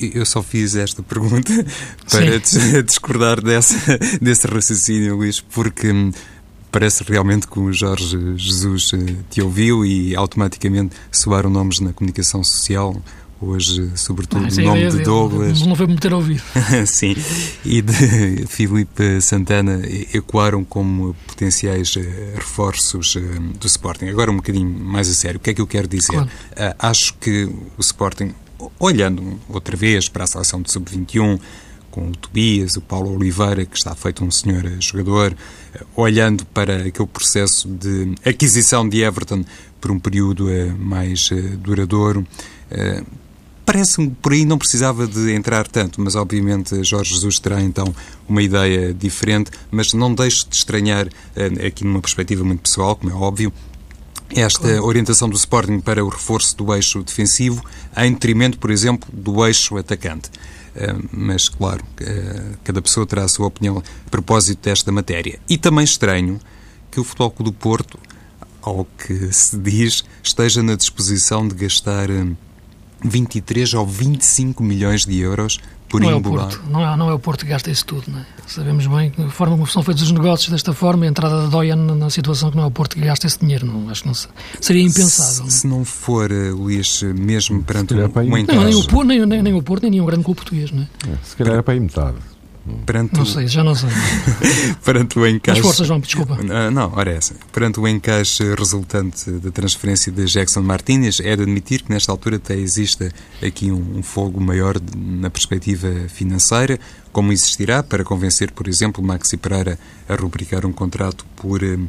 Eu 0.00 0.24
só 0.24 0.42
fiz 0.42 0.76
esta 0.76 1.02
pergunta 1.02 1.52
para 2.10 2.38
discordar 2.82 3.42
dessa, 3.42 3.98
desse 4.20 4.46
raciocínio, 4.46 5.16
Luís, 5.16 5.40
porque 5.40 5.90
hum, 5.90 6.12
parece 6.70 7.04
realmente 7.04 7.46
que 7.46 7.58
o 7.58 7.72
Jorge 7.72 8.18
Jesus 8.36 8.92
eh, 8.94 9.16
te 9.30 9.40
ouviu 9.40 9.84
e 9.84 10.14
automaticamente 10.14 10.94
soaram 11.10 11.50
nomes 11.50 11.80
na 11.80 11.92
comunicação 11.92 12.42
social 12.44 12.94
hoje, 13.40 13.90
sobretudo, 13.96 14.46
ah, 14.46 14.60
o 14.60 14.64
nome 14.64 14.90
de 14.90 15.02
Douglas. 15.02 15.62
Não 15.62 15.76
foi 15.76 15.86
meter 15.86 16.12
a 16.12 16.16
ouvir. 16.16 16.42
Sim, 16.86 17.16
e 17.64 17.80
de 17.80 18.46
Filipe 18.48 19.20
Santana 19.20 19.80
ecoaram 20.12 20.64
como 20.64 21.14
potenciais 21.26 21.94
eh, 21.96 22.34
reforços 22.34 23.16
eh, 23.16 23.20
do 23.58 23.66
Sporting. 23.66 24.06
Agora, 24.06 24.30
um 24.30 24.36
bocadinho 24.36 24.68
mais 24.68 25.08
a 25.08 25.14
sério, 25.14 25.38
o 25.38 25.40
que 25.40 25.50
é 25.50 25.54
que 25.54 25.60
eu 25.60 25.66
quero 25.66 25.86
dizer? 25.86 26.12
Claro. 26.12 26.28
Uh, 26.28 26.74
acho 26.78 27.14
que 27.14 27.44
o 27.44 27.80
Sporting, 27.80 28.34
olhando 28.78 29.38
outra 29.48 29.76
vez 29.76 30.08
para 30.08 30.24
a 30.24 30.26
seleção 30.26 30.60
de 30.60 30.72
sub-21, 30.72 31.38
com 31.90 32.08
o 32.08 32.12
Tobias, 32.12 32.76
o 32.76 32.80
Paulo 32.80 33.14
Oliveira, 33.14 33.64
que 33.64 33.76
está 33.76 33.94
feito 33.94 34.24
um 34.24 34.30
senhor 34.30 34.64
jogador, 34.80 35.34
olhando 35.94 36.44
para 36.46 36.86
aquele 36.86 37.08
processo 37.08 37.68
de 37.68 38.14
aquisição 38.24 38.88
de 38.88 39.02
Everton 39.02 39.44
por 39.80 39.90
um 39.90 39.98
período 39.98 40.46
mais 40.78 41.30
duradouro, 41.60 42.26
Parece-me 43.68 44.08
por 44.08 44.32
aí 44.32 44.46
não 44.46 44.56
precisava 44.56 45.06
de 45.06 45.30
entrar 45.30 45.68
tanto, 45.68 46.00
mas 46.00 46.14
obviamente 46.14 46.82
Jorge 46.82 47.12
Jesus 47.12 47.38
terá 47.38 47.60
então 47.60 47.94
uma 48.26 48.40
ideia 48.40 48.94
diferente, 48.94 49.50
mas 49.70 49.92
não 49.92 50.14
deixe 50.14 50.48
de 50.48 50.56
estranhar, 50.56 51.06
eh, 51.36 51.66
aqui 51.66 51.84
numa 51.84 52.00
perspectiva 52.00 52.42
muito 52.42 52.62
pessoal, 52.62 52.96
como 52.96 53.12
é 53.12 53.14
óbvio, 53.14 53.52
esta 54.34 54.82
orientação 54.82 55.28
do 55.28 55.36
Sporting 55.36 55.80
para 55.80 56.02
o 56.02 56.08
reforço 56.08 56.56
do 56.56 56.74
eixo 56.74 57.02
defensivo, 57.02 57.62
em 57.94 58.10
detrimento, 58.14 58.58
por 58.58 58.70
exemplo, 58.70 59.06
do 59.12 59.44
eixo 59.44 59.76
atacante. 59.76 60.30
Eh, 60.78 60.94
mas, 61.12 61.48
claro, 61.48 61.84
eh, 62.00 62.54
cada 62.62 62.80
pessoa 62.80 63.04
terá 63.04 63.24
a 63.24 63.28
sua 63.28 63.48
opinião 63.48 63.82
a 64.06 64.10
propósito 64.10 64.62
desta 64.62 64.92
matéria. 64.92 65.40
E 65.48 65.58
também 65.58 65.84
estranho 65.84 66.38
que 66.88 67.00
o 67.00 67.04
Futebol 67.04 67.32
Clube 67.32 67.50
do 67.50 67.56
Porto, 67.56 67.98
ao 68.62 68.84
que 68.84 69.32
se 69.32 69.58
diz, 69.58 70.04
esteja 70.22 70.62
na 70.62 70.76
disposição 70.76 71.48
de 71.48 71.56
gastar 71.56 72.08
23 73.04 73.74
ou 73.74 73.84
25 73.84 74.62
milhões 74.62 75.04
de 75.04 75.18
euros 75.18 75.58
por 75.88 76.00
não 76.00 76.10
É 76.10 76.14
o 76.14 76.20
Porto, 76.20 76.62
não, 76.68 76.86
é, 76.86 76.96
não 76.96 77.10
é 77.10 77.14
o 77.14 77.18
Porto 77.18 77.44
que 77.44 77.50
gasta 77.50 77.70
isso 77.70 77.84
tudo. 77.84 78.04
Não 78.08 78.20
é? 78.20 78.26
Sabemos 78.46 78.86
bem 78.86 79.10
que 79.10 79.22
a 79.22 79.28
forma 79.28 79.54
como 79.54 79.66
são 79.66 79.82
feitos 79.82 80.02
os 80.04 80.12
negócios 80.12 80.50
desta 80.50 80.72
forma, 80.72 81.04
a 81.04 81.08
entrada 81.08 81.42
da 81.42 81.46
Doia 81.48 81.74
na 81.74 82.10
situação 82.10 82.50
que 82.50 82.56
não 82.56 82.64
é 82.64 82.66
o 82.66 82.70
Porto 82.70 82.96
que 82.96 83.02
gasta 83.02 83.26
esse 83.26 83.38
dinheiro. 83.38 83.66
Não, 83.66 83.88
acho 83.90 84.02
que 84.02 84.08
não 84.08 84.14
seria 84.60 84.82
impensável. 84.82 85.50
Se, 85.50 85.60
se 85.60 85.66
não 85.66 85.84
for, 85.84 86.30
uh, 86.30 86.56
Luís, 86.56 87.02
mesmo 87.02 87.62
perante 87.62 87.94
um, 87.94 87.98
um 87.98 88.38
encaixe... 88.38 88.60
Não, 88.60 88.64
nem 88.64 88.74
o, 88.74 88.86
Porto, 88.86 89.06
nem, 89.06 89.26
nem, 89.26 89.42
nem, 89.42 89.54
o 89.54 89.62
Porto, 89.62 89.82
nem 89.82 89.92
nenhum 89.92 90.06
grande 90.06 90.24
clube 90.24 90.40
português. 90.40 90.70
Não 90.70 90.82
é? 90.82 90.86
é 91.12 91.18
se 91.22 91.36
calhar 91.36 91.58
é 91.58 91.62
para 91.62 91.74
aí 91.74 91.80
metade. 91.80 92.16
Perante 92.84 93.14
não 93.14 93.24
sei, 93.24 93.46
já 93.46 93.62
não 93.62 93.74
sei. 93.74 93.88
perante 94.84 95.18
o 95.18 95.26
encaixe. 95.26 95.60
As 95.60 95.66
forças, 95.66 95.86
João, 95.86 96.00
desculpa. 96.00 96.34
Uh, 96.34 96.70
não, 96.70 96.92
ora 96.94 97.12
é 97.12 97.16
essa. 97.16 97.34
Perante 97.52 97.80
o 97.80 97.86
encaixe 97.86 98.54
resultante 98.54 99.30
da 99.30 99.50
transferência 99.50 100.10
de 100.10 100.24
Jackson 100.26 100.62
Martínez, 100.62 101.20
é 101.20 101.34
de 101.36 101.42
admitir 101.42 101.82
que 101.82 101.90
nesta 101.90 102.12
altura 102.12 102.36
até 102.36 102.54
existe 102.54 103.10
aqui 103.42 103.70
um, 103.70 103.98
um 103.98 104.02
fogo 104.02 104.40
maior 104.40 104.76
na 104.96 105.30
perspectiva 105.30 105.88
financeira, 106.08 106.78
como 107.12 107.32
existirá 107.32 107.82
para 107.82 108.04
convencer, 108.04 108.52
por 108.52 108.68
exemplo, 108.68 109.02
Maxi 109.02 109.36
Pereira 109.36 109.78
a 110.08 110.14
rubricar 110.14 110.64
um 110.64 110.72
contrato 110.72 111.24
por 111.36 111.62
uh, 111.62 111.88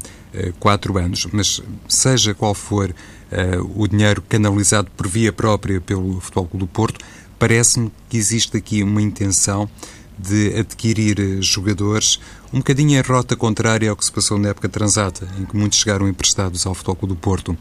quatro 0.60 0.98
anos. 0.98 1.28
Mas, 1.32 1.62
seja 1.88 2.34
qual 2.34 2.54
for 2.54 2.89
uh, 2.89 3.82
o 3.82 3.88
dinheiro 3.88 4.22
canalizado 4.28 4.89
por 4.96 5.08
via 5.08 5.32
própria 5.32 5.80
pelo 5.80 6.20
Futebol 6.20 6.48
Clube 6.48 6.65
do 6.65 6.68
Porto, 6.68 7.06
parece-me 7.38 7.92
que 8.10 8.18
existe 8.18 8.58
aqui 8.58 8.84
uma 8.84 9.02
intenção 9.02 9.70
de 10.19 10.60
adquirir 10.60 11.41
jogadores 11.41 12.19
um 12.51 12.58
bocadinho 12.58 12.99
em 12.99 13.01
rota 13.01 13.36
contrária 13.36 13.89
ao 13.89 13.95
que 13.95 14.03
se 14.03 14.12
passou 14.12 14.38
na 14.38 14.49
época 14.49 14.67
transata, 14.67 15.27
em 15.39 15.45
que 15.45 15.55
muitos 15.55 15.79
chegaram 15.79 16.08
emprestados 16.08 16.65
ao 16.65 16.73
Futebol 16.73 17.08
do 17.08 17.15
Porto. 17.15 17.58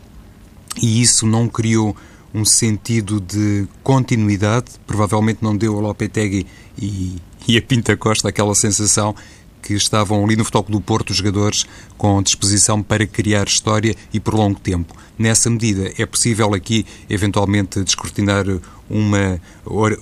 E 0.83 1.01
isso 1.01 1.27
não 1.27 1.49
criou 1.49 1.97
um 2.35 2.45
sentido 2.45 3.21
de 3.21 3.67
continuidade, 3.83 4.73
provavelmente 4.87 5.39
não 5.43 5.57
deu 5.57 5.75
ao 5.75 5.81
Lopetegui 5.81 6.47
e, 6.77 7.17
e 7.47 7.57
a 7.57 7.63
Pinta 7.63 7.97
Costa 7.97 8.29
aquela 8.29 8.55
sensação 8.55 9.15
que 9.63 9.75
estavam 9.75 10.25
ali 10.25 10.37
no 10.37 10.45
Futebol 10.45 10.65
do 10.69 10.81
Porto 10.81 11.13
jogadores 11.13 11.67
com 11.97 12.23
disposição 12.23 12.83
para 12.83 13.07
criar 13.07 13.47
história 13.47 13.95
e 14.13 14.21
por 14.21 14.35
longo 14.35 14.59
tempo. 14.59 14.95
Nessa 15.19 15.51
medida, 15.51 15.93
é 15.99 16.07
possível 16.07 16.55
aqui, 16.55 16.87
eventualmente, 17.11 17.83
descortinar 17.83 18.45
uma 18.89 19.41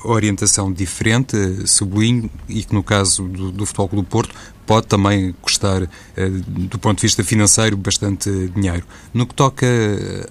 orientação 0.05 0.73
diferente, 0.73 1.37
sublinho, 1.67 2.31
e 2.49 2.63
que 2.63 2.75
no 2.75 2.83
caso 2.83 3.25
do, 3.25 3.51
do 3.51 3.67
Futebol 3.67 4.03
do 4.03 4.05
Porto 4.05 4.35
pode 4.67 4.87
também 4.87 5.35
custar, 5.41 5.89
eh, 6.17 6.29
do 6.29 6.79
ponto 6.79 6.99
de 6.99 7.03
vista 7.03 7.25
financeiro, 7.25 7.77
bastante 7.77 8.31
dinheiro. 8.55 8.85
No 9.15 9.27
que 9.27 9.35
toca 9.35 9.67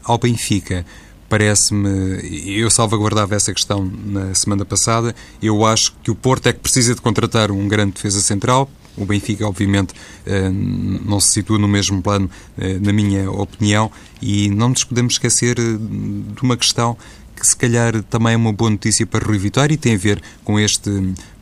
ao 0.04 0.18
Benfica, 0.18 0.86
parece-me, 1.30 2.60
eu 2.60 2.70
salvaguardava 2.70 3.36
essa 3.36 3.54
questão 3.54 3.90
na 4.06 4.34
semana 4.36 4.66
passada, 4.66 5.16
eu 5.42 5.66
acho 5.66 5.94
que 6.04 6.12
o 6.12 6.16
Porto 6.16 6.48
é 6.48 6.54
que 6.54 6.60
precisa 6.60 6.94
de 6.94 7.02
contratar 7.02 7.52
um 7.52 7.68
grande 7.68 7.94
defesa 7.94 8.22
central, 8.22 8.70
o 8.98 9.06
Benfica, 9.06 9.48
obviamente, 9.48 9.94
eh, 10.26 10.50
não 10.50 11.20
se 11.20 11.34
situa 11.34 11.58
no 11.58 11.68
mesmo 11.68 12.02
plano, 12.02 12.30
eh, 12.58 12.80
na 12.80 12.94
minha 12.94 13.30
opinião, 13.30 13.92
e 14.22 14.50
não 14.50 14.70
nos 14.70 14.84
podemos 14.84 15.16
esquecer 15.16 15.58
eh, 15.60 15.64
de 15.64 16.42
uma 16.42 16.58
questão 16.58 16.98
que 17.36 17.46
se 17.46 17.56
calhar 17.56 18.02
também 18.04 18.34
é 18.34 18.38
uma 18.38 18.54
boa 18.54 18.72
notícia 18.72 19.06
para 19.06 19.26
Rui 19.26 19.38
Vitória 19.38 19.74
e 19.74 19.78
tem 19.78 19.96
a 19.96 19.98
ver 19.98 20.22
com 20.44 20.60
este 20.60 20.90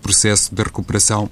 processo 0.02 0.54
de 0.54 0.64
recuperação 0.64 1.30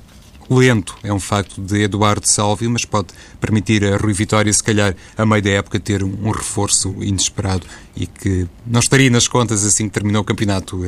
lento, 0.50 0.98
é 1.02 1.14
um 1.14 1.20
facto 1.20 1.62
de 1.62 1.84
Eduardo 1.84 2.28
Salvio, 2.28 2.70
mas 2.70 2.84
pode 2.84 3.08
permitir 3.40 3.86
a 3.86 3.98
Rui 3.98 4.14
Vitória, 4.14 4.52
se 4.52 4.62
calhar, 4.62 4.96
a 5.18 5.26
meio 5.26 5.42
da 5.42 5.50
época, 5.52 5.80
ter 5.80 6.04
um, 6.04 6.30
reforço 6.30 6.94
inesperado 7.00 7.66
e 7.96 8.06
que 8.06 8.48
não 8.66 8.82
estaria 8.82 9.10
nas 9.10 9.28
contas 9.28 9.64
assim 9.64 9.88
que 9.88 9.94
terminou 9.94 10.22
o 10.22 10.26
campeonato 10.26 10.80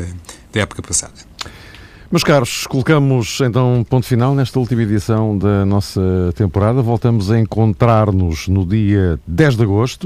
da 0.51 0.61
época 0.61 0.81
passada. 0.81 1.13
Meus 2.13 2.23
caros, 2.23 2.67
colocamos 2.67 3.41
então 3.41 3.83
ponto 3.89 4.05
final 4.05 4.35
nesta 4.35 4.59
última 4.59 4.83
edição 4.83 5.35
da 5.35 5.65
nossa 5.65 5.99
temporada. 6.35 6.79
Voltamos 6.79 7.31
a 7.31 7.39
encontrar-nos 7.39 8.47
no 8.47 8.63
dia 8.67 9.19
10 9.25 9.57
de 9.57 9.63
agosto. 9.63 10.05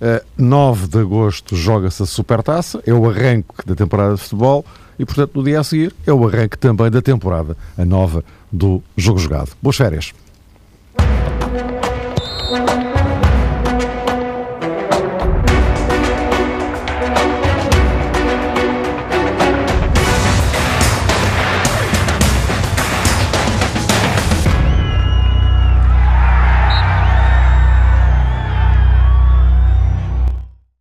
Uh, 0.00 0.24
9 0.34 0.86
de 0.86 0.98
agosto 0.98 1.54
joga-se 1.54 2.04
a 2.04 2.06
Supertaça, 2.06 2.82
é 2.86 2.94
o 2.94 3.06
arranque 3.06 3.66
da 3.66 3.74
temporada 3.74 4.14
de 4.14 4.22
futebol 4.22 4.64
e, 4.98 5.04
portanto, 5.04 5.32
no 5.34 5.44
dia 5.44 5.60
a 5.60 5.62
seguir 5.62 5.94
é 6.06 6.12
o 6.12 6.26
arranque 6.26 6.56
também 6.56 6.90
da 6.90 7.02
temporada, 7.02 7.54
a 7.76 7.84
nova 7.84 8.24
do 8.50 8.82
Jogo 8.96 9.18
Jogado. 9.18 9.50
Boas 9.60 9.76
férias. 9.76 10.14